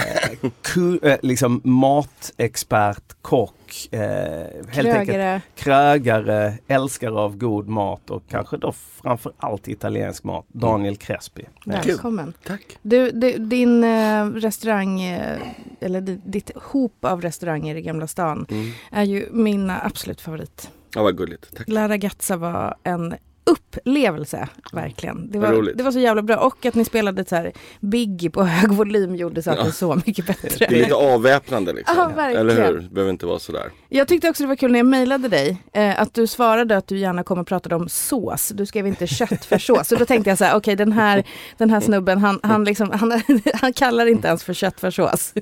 [0.61, 5.41] ku, eh, liksom matexpert, kock, eh, helt enkelt Krögare.
[5.55, 10.45] krögare, älskare av god mat och kanske då framförallt italiensk mat.
[10.47, 11.45] Daniel Crespi.
[11.65, 12.33] Välkommen.
[12.47, 12.77] Tack.
[12.81, 15.39] Du, du, din eh, restaurang, eh,
[15.79, 18.71] eller di- ditt hop av restauranger i Gamla stan Mm.
[18.91, 20.69] är ju mina absolut favorit.
[20.95, 21.55] Ja vad gulligt.
[21.57, 21.67] Tack.
[21.69, 25.31] La Ragazza var en upplevelse, verkligen.
[25.31, 26.37] Det var, det var så jävla bra.
[26.37, 29.71] Och att ni spelade så här Biggie på hög volym gjorde saken Ja.
[29.71, 30.75] så mycket Det är bättre.
[30.79, 31.95] lite avväpnande liksom.
[31.97, 32.49] Ja, verkligen.
[32.49, 32.79] Eller hur?
[32.79, 33.71] Det behöver inte vara sådär.
[33.89, 36.87] Jag tyckte också det var kul när jag mejlade dig, eh, att du svarade att
[36.87, 38.49] du gärna kommer prata om sås.
[38.49, 39.87] Du skrev inte köttfärssås.
[39.87, 41.23] Så då tänkte jag så här, okej den, här,
[41.57, 43.21] den här snubben, han, han, liksom, han,
[43.53, 45.33] han kallar inte ens för köttfärssås.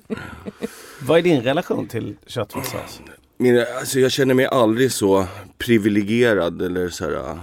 [1.02, 3.02] Vad är din relation till köttfärssås?
[3.38, 5.26] Min, alltså jag känner mig aldrig så
[5.58, 7.40] privilegierad eller så här,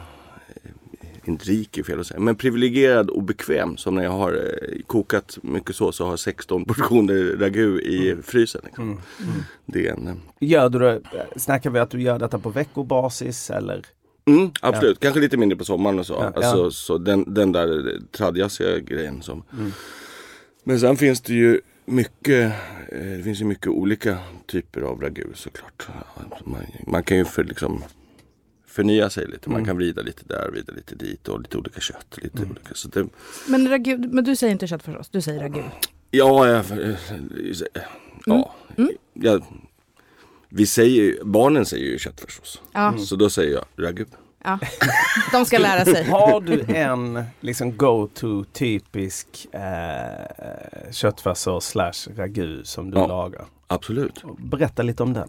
[1.29, 5.39] inte rik fel att säga, men privilegierad och bekväm som när jag har eh, kokat
[5.43, 8.61] mycket sås och har 16 portioner ragu i frysen.
[8.65, 9.01] Liksom.
[9.67, 11.01] Det är en, eh, Gör du det,
[11.37, 13.83] snackar vi att du gör detta på veckobasis eller?
[14.27, 16.13] mm, absolut, kanske lite mindre på sommaren och så.
[16.13, 16.71] Ja, alltså, ja.
[16.71, 19.23] Så den, den där eh, tradjasiga grejen.
[19.23, 19.43] Som.
[20.65, 22.53] Men sen finns det ju mycket,
[22.89, 25.89] eh, det finns ju mycket olika typer av ragu såklart.
[26.45, 27.83] Man, man kan ju för, liksom
[28.77, 29.51] förnya sig lite.
[29.51, 32.19] Man kan vrida lite där, vrida lite dit och lite olika kött.
[32.23, 32.75] Lite olika.
[32.75, 33.07] Så det,
[33.49, 35.63] Men, ragu, men du säger inte köttfärssås, du säger ragu.
[36.11, 36.95] ja, jag, eh,
[38.27, 38.55] ja,
[39.15, 39.41] ja,
[40.49, 42.63] vi säger ju- barnen säger ju köttfärssås.
[42.73, 44.05] Ja, Så då säger jag ragu.
[44.45, 44.59] ja.
[45.33, 46.05] De ska lära sig.
[46.11, 53.07] Har du en liksom go-to typisk eh, köttfärssås slash ragu som du Ja.
[53.07, 53.45] lagar?
[53.67, 54.23] Absolut.
[54.39, 55.29] Berätta lite om den.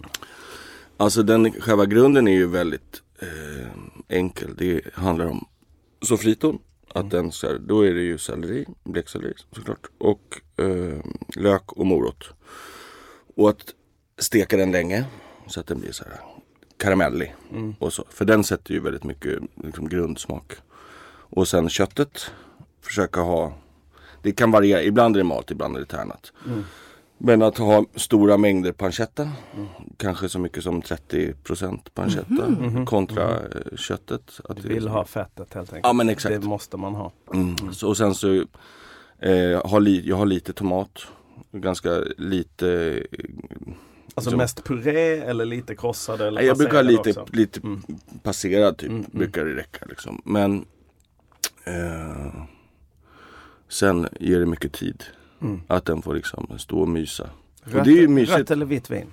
[0.97, 3.67] Alltså den själva grunden är ju väldigt eh,
[4.07, 4.55] enkel.
[4.57, 5.45] Det handlar om
[6.01, 6.59] sofriton.
[6.93, 9.87] Att den så här, då är det ju selleri, blekselleri såklart.
[9.97, 10.99] Och eh,
[11.35, 12.29] lök och morot.
[13.35, 13.73] Och att
[14.17, 15.05] steka den länge
[15.47, 16.19] så att den blir så här
[16.77, 17.35] karamellig.
[17.79, 18.05] Och så.
[18.09, 20.53] För den sätter ju väldigt mycket liksom, grundsmak.
[21.29, 22.31] Och sen köttet.
[22.81, 23.53] Försöka ha
[24.21, 24.83] Det kan variera.
[24.83, 26.31] Ibland är det malt, ibland är det tärnat.
[27.17, 29.29] Men att ha stora mängder pancetta.
[29.97, 32.55] Kanske så mycket som 30% pancetta.
[32.85, 34.39] Kontra eh, köttet.
[34.43, 35.85] Att Du vill ha fettet helt enkelt.
[35.85, 36.41] Ja, men exakt.
[36.41, 37.11] Det måste man ha.
[37.33, 37.55] Mm.
[37.73, 38.33] Så, och sen så
[39.19, 41.07] eh, har li, jag har lite tomat.
[41.51, 42.69] Ganska lite
[43.11, 43.17] eh,
[44.15, 47.25] Alltså Så- mest puré eller lite krossad eller jag brukar ha lite, också?
[47.33, 47.81] lite Mm.
[48.23, 48.89] passerad typ.
[48.89, 49.11] Mm, mm.
[49.13, 50.21] Brukar det räcka liksom.
[50.25, 50.65] Men
[51.63, 52.33] eh,
[53.69, 55.03] sen ger det mycket tid.
[55.41, 55.61] Mm.
[55.67, 57.29] Att den får liksom stå och mysa.
[57.63, 58.37] Rött, det är ju mysigt.
[58.39, 59.05] rött eller vitt vin?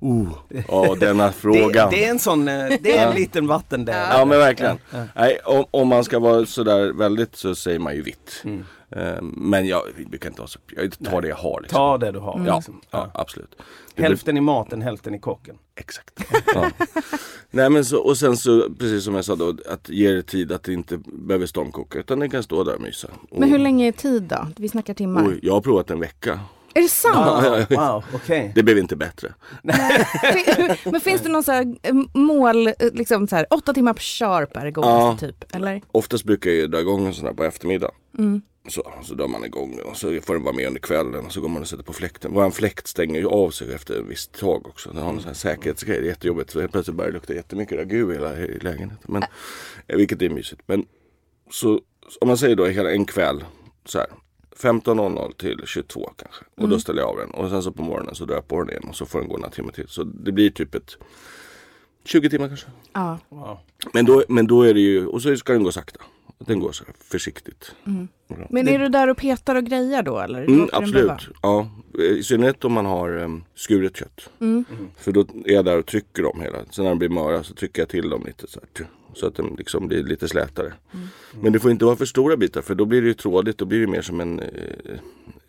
[0.00, 0.28] Oh,
[0.68, 1.90] ja, denna Det, frågan.
[1.90, 4.18] det är en sån, eh, det är en liten vattendelare.
[4.18, 4.78] Ja men verkligen.
[4.90, 5.04] Ja.
[5.16, 8.42] Nej, om, om man ska vara sådär väldigt så säger man ju vitt.
[8.44, 8.64] Mm.
[8.90, 11.76] Eh, men jag brukar inte ha så, jag tar det jag har liksom.
[11.76, 12.42] Ta det du har.
[12.46, 12.80] Ja, liksom.
[12.90, 13.56] ja, absolut.
[13.96, 15.56] Hälften i maten, hälften i kocken.
[15.76, 16.20] Exakt.
[16.54, 16.70] Ja.
[17.50, 20.52] Nej men så, och sen så, precis som jag sa då, att ge det tid
[20.52, 23.08] att det inte behöver stormkoka utan den kan stå där och mysa.
[23.30, 24.46] Och, Men hur länge är tid då?
[24.56, 25.26] Vi snackar timmar.
[25.26, 26.40] och jag har provat en vecka.
[26.74, 27.44] Är det sant?
[27.70, 28.52] Wow, wow okej.
[28.54, 29.34] Det blev inte bättre.
[30.84, 34.00] Men finns det någon så här eh, mål, eh, liksom så här, åtta timmar på
[34.00, 35.30] sharp är det godaste Ja.
[35.32, 35.54] typ?
[35.56, 35.82] Eller?
[35.92, 37.94] Oftast brukar jag ju dra igång en sån här på eftermiddagen.
[38.18, 38.42] Mm.
[38.68, 41.40] Så, så drar man igång och så får den vara med under kvällen och så
[41.40, 42.34] går man och sätter på fläkten.
[42.34, 44.90] Vår fläkt stänger ju av sig efter en viss tag också.
[44.92, 46.00] Den har en sån här säkerhetsgrej.
[46.00, 46.50] Det är jättejobbigt.
[46.50, 48.98] Så plötsligt börjar det lukta jättemycket ragu i hela lägenheten.
[49.02, 49.22] Men,
[49.86, 50.62] eh, vilket är mysigt.
[50.66, 50.86] Men
[51.50, 51.80] så
[52.20, 53.44] om man säger då hela en kväll
[53.84, 54.08] så här.
[54.56, 56.44] 15.00 till 22 kanske.
[56.56, 57.30] Och då ställer jag av den.
[57.30, 59.28] Och sen så på morgonen så drar jag på den igen och så får den
[59.28, 59.88] gå några timmar till.
[59.88, 60.96] Så det blir typ ett
[62.04, 62.66] 20 timmar kanske.
[62.92, 63.18] Ja.
[63.92, 66.00] Men då, men då är det ju, och så ska den gå sakta.
[66.38, 67.74] Den går så här försiktigt.
[68.28, 68.46] Bra.
[68.50, 70.44] Men är du där och petar och grejar då eller?
[70.44, 71.28] Mm, absolut.
[71.42, 71.70] Ja.
[71.98, 74.30] I synnerhet om man har um, skuret kött.
[74.40, 74.64] Mm.
[74.96, 76.58] För då är jag där och trycker dem hela.
[76.70, 78.86] Sen när de blir möra så trycker jag till dem lite så här.
[79.14, 80.72] Så att de liksom blir lite slätare.
[80.94, 81.06] Mm.
[81.40, 83.58] Men det får inte vara för stora bitar för då blir det ju trådigt.
[83.58, 84.46] Då blir det mer som en eh,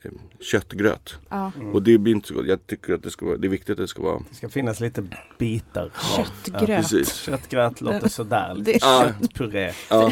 [0.01, 1.15] eh, köttgröt.
[1.29, 1.51] Ja.
[1.73, 2.47] Och det blir inte så gott.
[2.47, 4.49] Jag tycker att det, ska vara, det är viktigt att det ska vara Det ska
[4.49, 5.03] finnas lite
[5.37, 5.91] bitar.
[6.15, 6.69] Köttgröt.
[6.69, 7.13] Ja, precis.
[7.13, 8.55] Köttgröt låter sådär.
[8.59, 8.79] Det är.
[8.79, 9.71] Köttpuré.
[9.89, 10.11] Ja,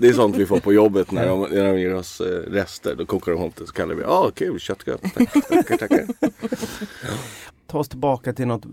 [0.00, 2.94] det är sånt vi får på jobbet när de, när de ger oss eh, rester.
[2.94, 5.02] Då kokar de ihop det så kallar vi ja kul köttgröt.
[5.14, 6.06] Tack, tackar, tackar.
[7.66, 8.70] Ta oss tillbaka till något eh,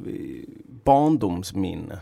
[0.83, 1.99] barndomsminne.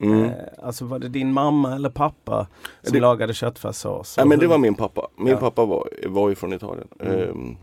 [0.00, 0.24] Mm.
[0.24, 0.32] Eh,
[0.62, 2.46] alltså var det din mamma eller pappa
[2.82, 4.14] som Det- lagade köttfärssås?
[4.18, 5.08] Ja, men det var min pappa.
[5.18, 5.36] Min Ja.
[5.36, 6.88] pappa var, var ju från Italien.
[7.00, 7.56] Mm.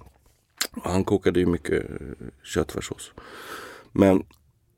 [0.83, 1.97] Och han kokade ju mycket eh,
[2.43, 3.11] köttfärssås.
[3.91, 4.23] Men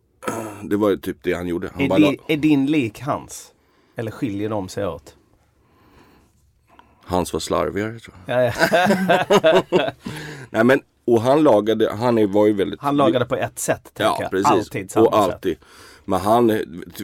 [0.63, 1.70] det var ju typ det han gjorde.
[1.74, 3.52] Han Är, la- är din lik hans?
[3.96, 5.15] Eller skiljer de sig åt?
[7.08, 8.46] Hans var slarvigare tror jag.
[8.46, 8.52] Ja,
[9.72, 9.91] ja.
[10.50, 12.80] Nej men, och han lagade, han var ju väldigt...
[12.82, 14.32] Han lagade på ett sätt, Ja jag.
[14.32, 14.48] precis.
[14.52, 15.34] Alltid samma och sätt.
[15.34, 15.58] alltid.
[16.08, 16.48] Men han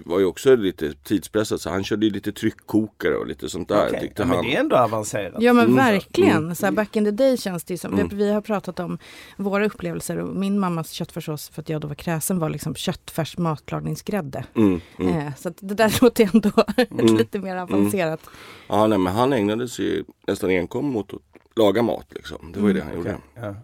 [0.06, 3.90] var ju också lite tidspressad så han körde ju lite tryckkokare och lite sånt där.
[4.00, 4.36] Tyckte ja, han.
[4.36, 5.34] men det är ändå avancerat.
[5.40, 5.76] Ja men Mm.
[5.76, 6.56] verkligen.
[6.56, 8.10] Så här, back in the day känns det ju som, Mm.
[8.14, 8.98] vi, har pratat om
[9.38, 13.38] våra upplevelser och min mammas köttfärssås för att jag då var kräsen var liksom köttfärs
[13.38, 14.44] matlagningsgrädde.
[14.56, 15.18] Mm, mm.
[15.18, 16.52] Eh, så att det där låter ändå
[17.00, 17.18] Mm.
[17.18, 18.20] lite mer avancerat.
[18.68, 21.20] Ja, nej, men han ägnade sig ju nästan enkom mot att
[21.56, 22.52] laga mat liksom.
[22.54, 23.18] Det var ju det han gjorde.
[23.36, 23.56] Ja.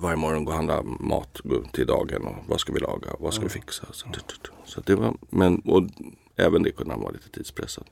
[0.00, 1.40] Varje morgon gå och handla mat
[1.72, 3.86] till dagen och vad ska vi laga vad ska vi fixa.
[3.92, 4.06] Så,
[4.64, 5.82] så det var, men och
[6.36, 7.84] även det kunde han vara lite tidspressad.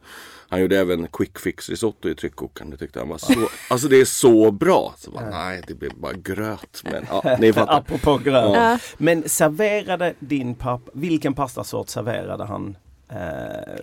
[0.49, 2.71] Han gjorde även quick fix risotto i tryckkokaren.
[2.71, 4.95] Det tyckte han var så, alltså det är så bra.
[4.99, 6.83] Så bara, nej det blev bara gröt.
[6.85, 7.79] Men ja, ni fattar.
[7.79, 8.55] Apropå gröt.
[8.55, 8.79] Ja.
[8.99, 12.77] Men serverade din pappa, vilken pastasort serverade han
[13.09, 13.81] eh,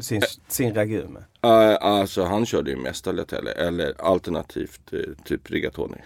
[0.00, 1.22] sin, sin ragu med?
[1.46, 5.96] Uh, alltså han körde ju mest tagliatelle eller alternativt eh, typ rigatoni.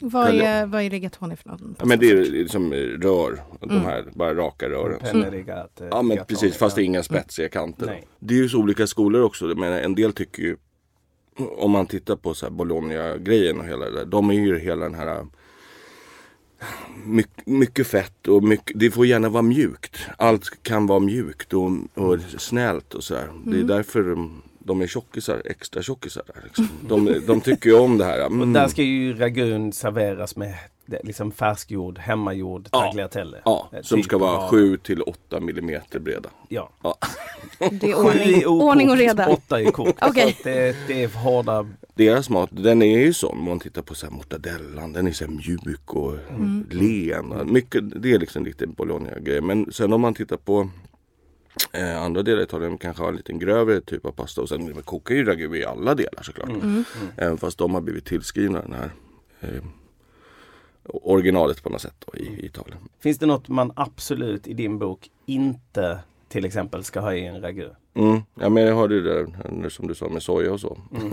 [0.00, 0.48] Vad, Tagliatelle.
[0.48, 1.60] är, vad är rigatoni för något?
[1.78, 3.82] Ja, men det är liksom rör, de Mm.
[3.82, 4.98] här bara raka rören.
[5.00, 7.86] Penne rigat, eh, Ja men precis, fast det är inga spetsiga kanter.
[7.86, 8.06] Nej.
[8.18, 9.44] Det är ju så olika skolor också.
[9.44, 10.56] Men en del tycker ju,
[11.58, 14.04] om man tittar på så här Bologna-grejen och hela det där.
[14.04, 15.26] De är ju hela den här
[17.04, 19.96] mycket, mycket fett och mycket, det får gärna vara mjukt.
[20.16, 23.28] Allt kan vara mjukt och, och snällt och sådär.
[23.44, 23.66] Det är Mm.
[23.66, 24.02] därför
[24.58, 26.22] de, är tjockisar, extra tjockisar.
[26.44, 26.68] Liksom.
[26.88, 28.20] de, de tycker ju om det här.
[28.26, 28.52] Och Mm.
[28.52, 30.54] där ska ju ragun serveras med
[31.02, 32.80] liksom färskgjord, hemmagjord Ja.
[32.80, 33.38] tagliatelle.
[33.44, 36.28] Ja, Eh, som typ ska vara av- 7 till 8 millimeter breda.
[36.48, 36.70] Ja.
[36.82, 36.94] Ja.
[37.58, 39.28] Det är Sju ordning, ordning och reda.
[39.28, 39.98] åtta i kokt.
[40.02, 40.12] Så
[40.44, 43.38] Det, det är hårda Deras mat, den är ju sån.
[43.38, 46.66] Om man tittar på så här mortadellan, den är så här mjuk och Mm.
[46.70, 47.52] len.
[47.52, 49.40] Mycket, det är liksom lite Bologna-grej.
[49.40, 50.68] Men sen om man tittar på
[51.72, 54.40] eh, andra delar av Italien kanske har en liten grövre typ av pasta.
[54.40, 56.48] Och sen kokar ju ragu i alla delar såklart.
[56.48, 56.84] Mm.
[57.16, 58.90] Även fast de har blivit tillskrivna den här
[59.40, 59.62] eh,
[60.88, 62.78] originalet på något sätt då, i, i Italien.
[63.00, 65.98] Finns det något man absolut i din bok inte
[66.28, 67.70] till exempel ska ha i en ragu?
[67.94, 68.20] Mm.
[68.34, 70.78] Ja men jag hörde det där som du sa med soja och så.
[70.92, 71.12] Mm.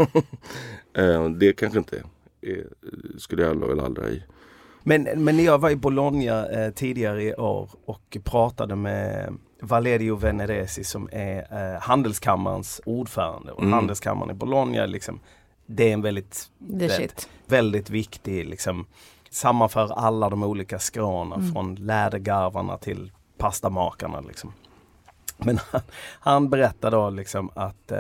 [0.94, 2.04] eh, det kanske inte
[2.42, 2.64] är,
[3.18, 4.24] skulle jag väl aldrig ha i.
[4.84, 10.16] Men, men när jag var i Bologna eh, tidigare i år och pratade med Valerio
[10.16, 13.52] Veneresi som är eh, Handelskammarens ordförande.
[13.52, 13.74] Och Mm.
[13.74, 15.20] Handelskammaren i Bologna liksom,
[15.66, 18.86] det är en väldigt, väldigt, väldigt viktig, liksom,
[19.36, 21.54] sammanför alla de olika skråna Mm.
[21.54, 24.22] från lädergarvarna till pastamakarna.
[24.22, 24.54] Liksom.
[25.38, 25.82] Men han,
[26.20, 28.00] han berättar då liksom att eh,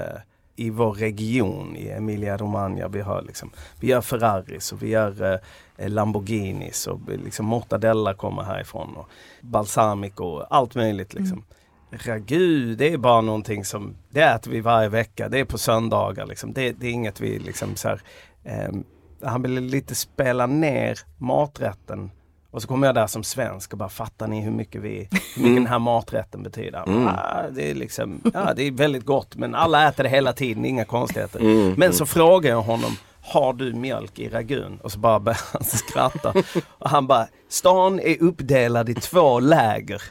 [0.56, 5.39] i vår region i Emilia Romagna vi har liksom, vi gör Ferraris och vi gör
[5.78, 9.10] eh, Lamborghinis och liksom mortadella kommer härifrån och
[9.41, 11.43] balsamico och allt möjligt liksom.
[11.89, 16.26] Ragu, det är bara någonting som, det äter vi varje vecka, det är på söndagar
[16.26, 16.54] liksom.
[16.54, 18.02] Det, det är inget vi liksom så här,
[18.43, 18.84] ehm,
[19.23, 22.12] han ville lite spela ner maträtten
[22.51, 25.19] och så kommer jag där som svensk och bara fattar ni hur mycket, vi, hur
[25.21, 25.56] mycket Mm.
[25.56, 26.84] den här maträtten betyder?
[26.88, 27.08] Mm.
[27.08, 30.65] ah, det, är liksom, ja, det är väldigt gott men alla äter det hela tiden,
[30.65, 31.39] inga konstigheter.
[31.39, 34.80] Mm, Men så frågar jag honom, har du mjölk i ragun?
[34.84, 36.34] Och så bara börjar han skratta.
[36.67, 40.01] Och han bara, stan är uppdelad i två läger.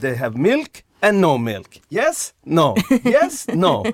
[0.00, 1.82] They have milk and no milk.
[1.90, 2.74] Yes, no,
[3.04, 3.84] yes, no.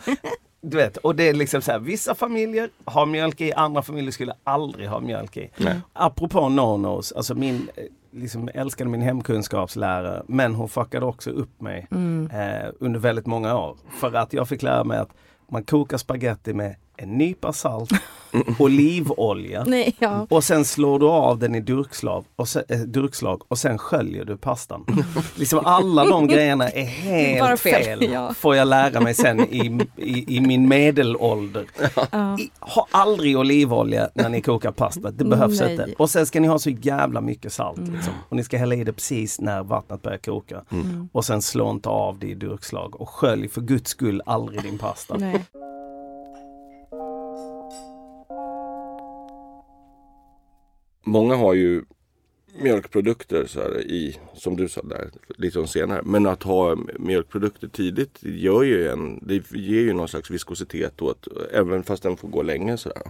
[0.70, 4.10] Du vet, och det är liksom så här, vissa familjer har mjölk i, andra familjer
[4.12, 5.50] skulle aldrig ha mjölk i.
[5.56, 5.80] Nej.
[5.92, 7.84] Apropå no-nos, alltså min, eh,
[8.20, 12.30] liksom älskade min hemkunskapslärare men hon fuckade också upp mig Mm.
[12.32, 13.76] eh, under väldigt många år.
[14.00, 15.10] För att jag fick lära mig att
[15.50, 17.90] man kokar spaghetti med en nypa salt,
[18.59, 20.26] olivolja Nej, ja.
[20.30, 24.24] och sen slår du av den i durkslag och sen, eh, durkslag och sen sköljer
[24.24, 24.86] du pastan.
[25.34, 28.12] liksom alla de grejerna är helt Bara fel, fel.
[28.12, 28.34] ja.
[28.34, 31.66] Får jag lära mig sen i, i, i min medelålder.
[32.11, 32.38] Ja.
[32.38, 35.11] I, ha aldrig olivolja när ni kokar pasta.
[35.11, 35.70] Det behövs Nej.
[35.72, 35.95] inte.
[35.99, 37.78] Och sen ska ni ha så jävla mycket salt.
[37.78, 38.12] Liksom.
[38.28, 40.62] Och ni ska hälla i det precis när vattnet börjar koka.
[40.72, 41.09] Mm.
[41.12, 43.01] Och sen slå inte av det i durkslag.
[43.01, 45.16] Och skölj för guds skull aldrig din pasta.
[45.18, 45.45] Nej.
[51.05, 51.84] Många har ju
[52.62, 56.02] mjölkprodukter så här, i, som du sa där, lite senare.
[56.05, 61.28] Men att ha mjölkprodukter tidigt gör ju en, det ger ju någon slags viskositet åt,
[61.52, 63.02] även fast den får gå länge sådär.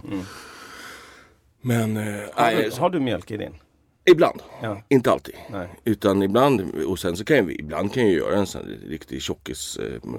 [1.61, 3.53] Men, eh, Har, du, har du mjölk i din?
[4.05, 4.41] ibland.
[4.61, 4.81] Ja.
[4.89, 5.35] Inte alltid.
[5.51, 5.67] Nej.
[5.83, 9.77] Utan ibland, och sen så kan vi, ibland kan jag göra en sån riktig tjockis
[9.77, 10.09] eh,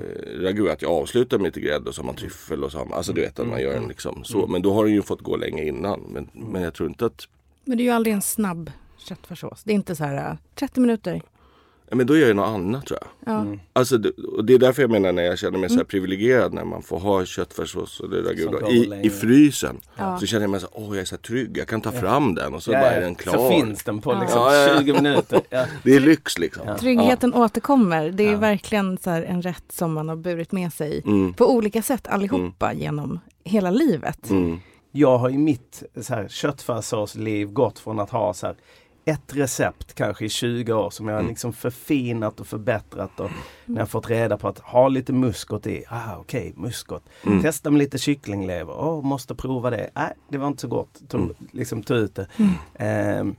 [0.41, 0.70] ragu.
[0.70, 3.20] Att jag avslutar med lite grädde och så har man tryffel och så alltså du
[3.20, 4.47] vet att man gör en liksom så.
[4.47, 6.01] Men då har den ju fått gå länge innan.
[6.01, 7.29] Men, men jag tror inte att,
[7.67, 9.62] Men det är ju aldrig en snabb köttfärssås.
[9.64, 11.23] Det är inte så här äh, 30 minuter.
[11.89, 13.35] ja, men då gör jag något annat tror jag.
[13.35, 13.47] Ja.
[13.73, 16.53] Alltså, det, och det är därför jag menar när jag känner mig så här privilegierad
[16.55, 19.81] när man får ha köttfärssås eller ragu Som då, går i, i frysen.
[19.97, 20.19] Ja.
[20.19, 21.93] Så känner jag mig så här, åh jag är så här trygg, jag kan ta
[21.93, 23.33] fram den och så bara är den klar.
[23.35, 24.79] Så finns den på liksom Ja, ja, ja.
[24.79, 25.41] 20 minuter.
[25.51, 25.64] Ja.
[25.83, 26.77] Det är lyx liksom.
[26.81, 28.11] Tryggheten återkommer.
[28.11, 28.39] Det är Ja.
[28.39, 31.35] verkligen så här en rätt som man har burit med sig Mm.
[31.35, 34.31] på olika sätt allihopa genom hela livet.
[34.31, 34.59] Mm.
[34.97, 38.57] Jag har i mitt så här, köttfärssåsliv gått från att ha så här,
[39.05, 43.31] ett recept kanske i 20 år som jag har liksom förfinat och förbättrat och
[43.65, 45.85] när jag fått reda på att ha lite muskot i.
[45.89, 47.03] Ah, Okej, muskot.
[47.43, 48.75] Testa med lite kycklinglever.
[48.79, 49.91] Åh, måste prova det.
[49.95, 51.09] Nej, det var inte så gott.
[51.09, 52.29] Tog, liksom, tog ut det.
[52.75, 53.37] Ehm,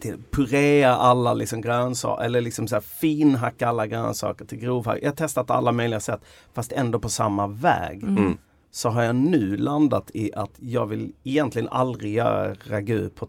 [0.00, 4.98] till purea alla liksom grönsaker eller liksom så finhacka alla grönsaker till grovhack.
[5.02, 6.20] Jag har testat alla möjliga sätt
[6.54, 8.02] fast ändå på samma väg.
[8.02, 8.38] Mm.
[8.76, 13.28] Så har jag nu landat i att jag vill egentligen aldrig göra ragu på,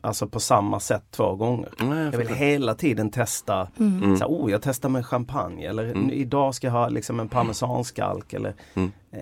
[0.00, 1.68] alltså på samma sätt två gånger.
[1.78, 3.68] Nej, jag Jag vill hela tiden testa.
[3.78, 4.16] Mm.
[4.16, 6.10] Så här, oh, jag testar med champagne eller Mm.
[6.10, 8.32] idag ska jag ha liksom en parmesanskalk.
[8.32, 8.92] Eller, Mm.
[9.12, 9.20] eh,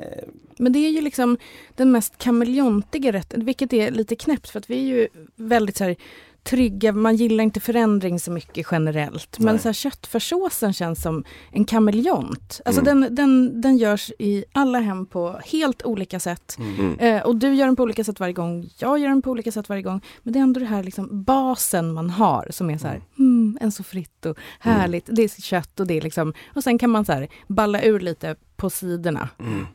[0.58, 1.38] Men det är ju liksom
[1.74, 5.84] den mest kameleontiga rätten, vilket är lite knäppt för att vi är ju väldigt så
[5.84, 5.96] här
[6.44, 9.38] trygga, man gillar inte förändring så mycket generellt.
[9.38, 9.58] Men Nej.
[9.62, 12.60] så här, köttfärssåsen känns som en kameleont.
[12.64, 13.00] Alltså Mm.
[13.00, 16.56] den, den, den görs i alla hem på helt olika sätt.
[16.58, 16.98] Mm.
[16.98, 19.52] Eh, och du gör den på olika sätt varje gång, jag gör den på olika
[19.52, 20.00] sätt varje gång.
[20.22, 23.58] Men det är ändå det här liksom basen man har som är så här, mm,
[23.60, 27.12] en soffritto, härligt, det är kött och det är liksom, och sen kan man så
[27.12, 29.28] här balla ur lite på sidorna.
[29.40, 29.66] Mm.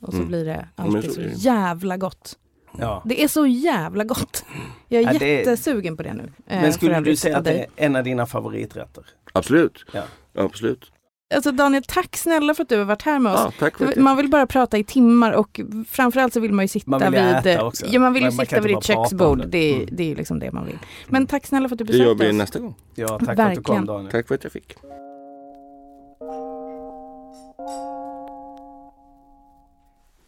[0.00, 0.28] Och så Mm.
[0.28, 2.38] blir det alltid så så jävla gott.
[2.78, 3.02] Ja.
[3.04, 4.44] Det är så jävla gott.
[4.88, 6.32] Jag är Ja, är- jättesugen på det nu.
[6.46, 9.04] eh, Men skulle du säga att det är en av dina favoriträtter?
[9.32, 9.84] Absolut.
[9.92, 10.02] Ja.
[10.38, 10.92] Absolut.
[11.34, 13.52] Alltså Daniel, tack snälla för att du har varit här med oss.
[13.60, 17.00] Ja, Man vill bara prata i timmar och framförallt så vill man ju sitta Man
[17.00, 17.20] vill vid...
[17.20, 17.86] äta också.
[17.90, 19.38] Ja, man vill man sitta vid ditt köksbord.
[19.38, 19.46] det.
[19.46, 19.88] Det, är, Mm.
[19.92, 20.78] det är ju liksom det man vill.
[21.08, 22.36] Men tack snälla för att du Det gör besökte vi oss.
[22.38, 22.74] nästa gång.
[22.94, 23.62] Ja, tack för att du Verkligen.
[23.62, 24.10] kom Daniel.
[24.12, 24.76] Tack för att jag fick.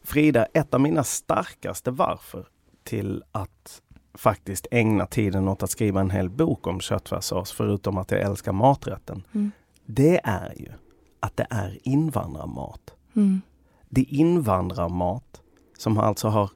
[0.03, 2.47] Frida, ett av mina starkaste varför
[2.85, 3.83] till att
[4.15, 8.53] faktiskt ägna tiden åt att skriva en hel bok om köttfärssås, förutom att jag älskar
[8.53, 9.51] maträtten, Mm.
[9.87, 10.73] det är ju
[11.21, 12.95] att det är invandrarmat.
[13.17, 13.41] Mm.
[13.89, 15.41] Det är invandrarmat
[15.79, 16.51] som alltså har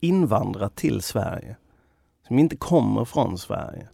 [0.00, 1.56] invandrat till Sverige.
[2.28, 3.88] Som inte kommer från Sverige.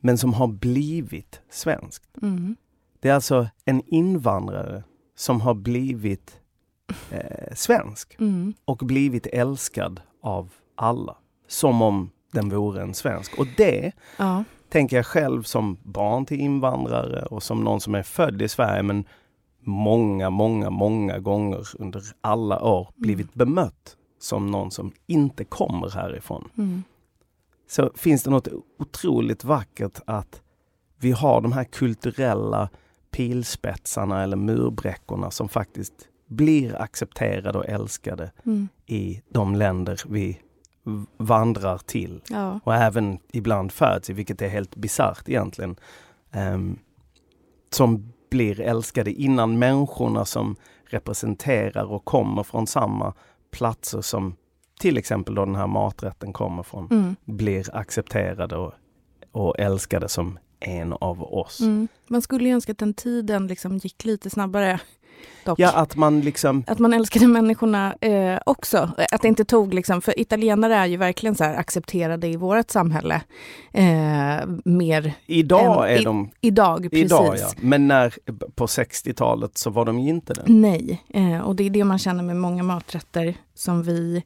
[0.00, 2.16] Men som har blivit svenskt.
[2.22, 2.56] Mm.
[3.00, 4.82] Det är alltså en invandrare
[5.16, 6.37] som har blivit
[7.10, 8.54] eh, svensk Mm.
[8.64, 11.16] och blivit älskad av alla.
[11.48, 13.38] Som om den vore en svensk.
[13.38, 14.44] Och det Ja.
[14.68, 18.82] tänker jag själv som barn till invandrare och som någon som är född i Sverige
[18.82, 19.04] men
[19.60, 26.48] många, många, många gånger under alla år blivit bemött som någon som inte kommer härifrån.
[26.58, 26.82] Mm.
[27.68, 30.42] Så finns det något otroligt vackert att
[31.00, 32.68] vi har de här kulturella
[33.10, 38.68] pilspetsarna eller murbräckorna som faktiskt blir accepterade och älskade Mm.
[38.86, 40.40] i de länder vi
[41.16, 42.60] vandrar till Ja.
[42.64, 45.76] och även ibland föds i, vilket är helt bisarrt egentligen.
[46.30, 46.78] Ehm,
[47.70, 53.14] som blir älskade innan människorna som representerar och kommer från samma
[53.50, 54.36] platser som
[54.80, 57.16] till exempel då den här maträtten kommer från, Mm.
[57.24, 58.72] blir accepterade och,
[59.32, 61.60] och älskade som en av oss.
[61.60, 61.88] Mm.
[62.08, 64.80] Man skulle ju önska att den tiden liksom gick lite snabbare.
[65.44, 65.58] Dock.
[65.58, 66.64] Ja, att man liksom...
[66.66, 68.90] Att man älskade människorna eh, också.
[69.10, 73.22] Att det inte tog liksom, för italienare är ju verkligen så accepterade i vårt samhälle.
[73.72, 76.30] Eh, mer Idag än, är de...
[76.40, 77.04] Idag, precis.
[77.04, 77.48] Idag, ja.
[77.60, 78.14] Men när,
[78.54, 80.42] på 60-talet så var de ju inte det.
[80.46, 84.22] Nej, eh, och det är det man känner med många maträtter som vi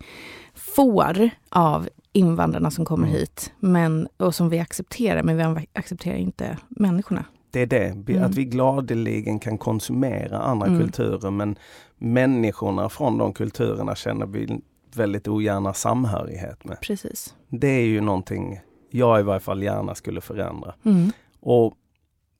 [0.54, 3.18] får av invandrarna som kommer Mm.
[3.20, 3.52] hit.
[3.60, 7.24] Men, och som vi accepterar, men vi accepterar inte människorna.
[7.52, 7.84] Det är det,
[8.14, 8.22] Mm.
[8.22, 10.80] att vi gladeligen kan konsumera andra Mm.
[10.80, 11.58] kulturer men
[11.98, 14.60] människorna från de kulturerna känner vi
[14.94, 16.80] väldigt ogärna samhörighet med.
[16.80, 17.34] Precis.
[17.48, 20.74] Det är ju någonting jag i varje fall gärna skulle förändra.
[20.84, 21.10] Mm.
[21.40, 21.74] Och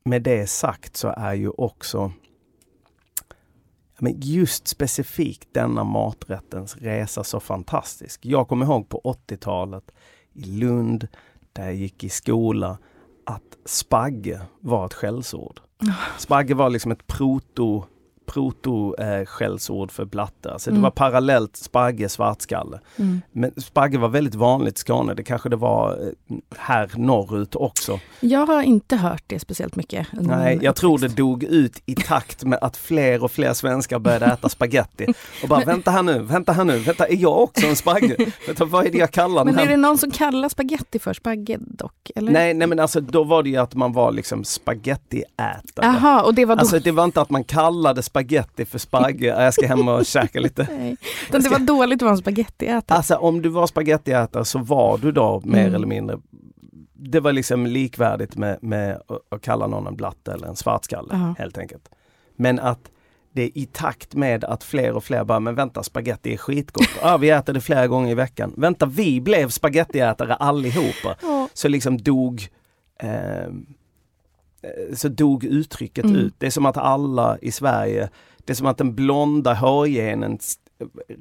[0.05, 2.11] med det sagt så är ju också
[3.99, 8.25] men just specifikt denna maträttens resa så fantastisk.
[8.25, 9.91] Jag kommer ihåg på 80-talet
[10.33, 11.07] i Lund,
[11.53, 12.77] där jag gick i skola,
[13.25, 15.59] att spagge var ett skällsord.
[16.17, 17.85] Spagge var liksom ett proto
[18.25, 20.51] proto eh, skällsord för blatte.
[20.51, 20.81] Alltså det Mm.
[20.83, 22.79] var parallellt spagge, svartskalle.
[22.95, 23.21] Mm.
[23.31, 25.13] Men spagge var väldigt vanligt i Skåne.
[25.13, 27.99] Det kanske det var eh, här norrut också.
[28.19, 30.07] Jag har inte hört det speciellt mycket.
[30.11, 34.25] Nej, jag tror det dog ut i takt med att fler och fler svenskar började
[34.25, 35.05] äta spaghetti.
[35.43, 38.15] Och bara vänta här nu, vänta här nu, vänta är jag också en spagge?
[38.47, 41.57] Vänta, vad är det jag kallar Men är det någon som kallar spaghetti för spagge
[41.59, 42.11] dock?
[42.15, 42.31] Eller?
[42.31, 45.85] Nej, nej men alltså då var det ju att man var liksom spagettiätare.
[45.85, 46.59] Jaha, och det var då...
[46.59, 48.22] Alltså det var inte att man kallade spaghetti
[48.65, 50.67] för spagge, jag ska hem och käka lite.
[50.77, 50.97] Nej.
[51.29, 52.97] Utan det var dåligt att vara en spagettiätare.
[52.97, 55.75] Alltså om du var spagettiätare så var du då mer Mm.
[55.75, 56.17] eller mindre
[57.05, 59.01] det var liksom likvärdigt med, med
[59.31, 61.35] att- kalla någon en blatte eller en svartskalle Ja.
[61.37, 61.89] helt enkelt.
[62.35, 62.79] Men att
[63.33, 66.89] det i takt med att fler och fler bara, men vänta spaghetti är skitgott.
[67.01, 68.53] Ja, vi äter det flera gånger i veckan.
[68.57, 71.15] Vänta, vi blev spagettiätare allihopa.
[71.21, 71.47] Ja.
[71.53, 72.47] Så liksom dog
[72.99, 73.09] eh,
[74.93, 76.15] så dog uttrycket Mm.
[76.17, 76.33] ut.
[76.37, 78.09] Det är som att alla i Sverige,
[78.45, 80.37] det är som att den blonda hårgenen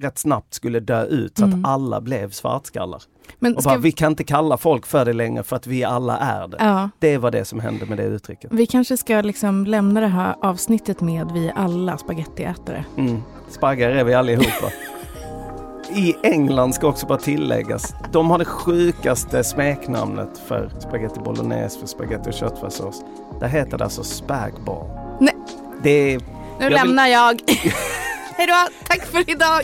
[0.01, 1.65] rätt snabbt skulle dö ut så Mm.
[1.65, 3.03] att alla blev svartskallar.
[3.39, 6.19] Men Och bara, vi kan inte kalla folk för det längre för att vi alla
[6.19, 6.57] är det.
[6.61, 6.91] Ja.
[6.99, 8.51] Det var det som hände med det uttrycket.
[8.53, 12.85] Vi kanske ska liksom lämna det här avsnittet med vi alla spagettiätare.
[12.97, 13.23] Mm.
[13.49, 14.71] Spaggar är vi allihopa.
[15.95, 21.87] I England ska också bara tilläggas, de har det sjukaste smeknamnet för spaghetti bolognese, för
[21.87, 23.03] spaghetti och köttfärssås.
[23.43, 24.91] Där heter det alltså spagball.
[25.21, 25.35] Nej.
[25.83, 26.19] Det är...
[26.19, 26.25] Nu
[26.59, 27.41] Jag vill- lämnar jag.
[28.37, 29.63] Hej då, tack för idag.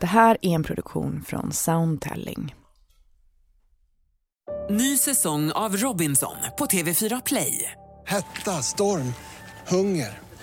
[0.00, 2.54] Det här är en produktion från Soundtelling.
[4.70, 7.72] Ny säsong av Robinson på TV4 Play.
[8.06, 9.14] Hetta, storm,
[9.68, 10.18] hunger.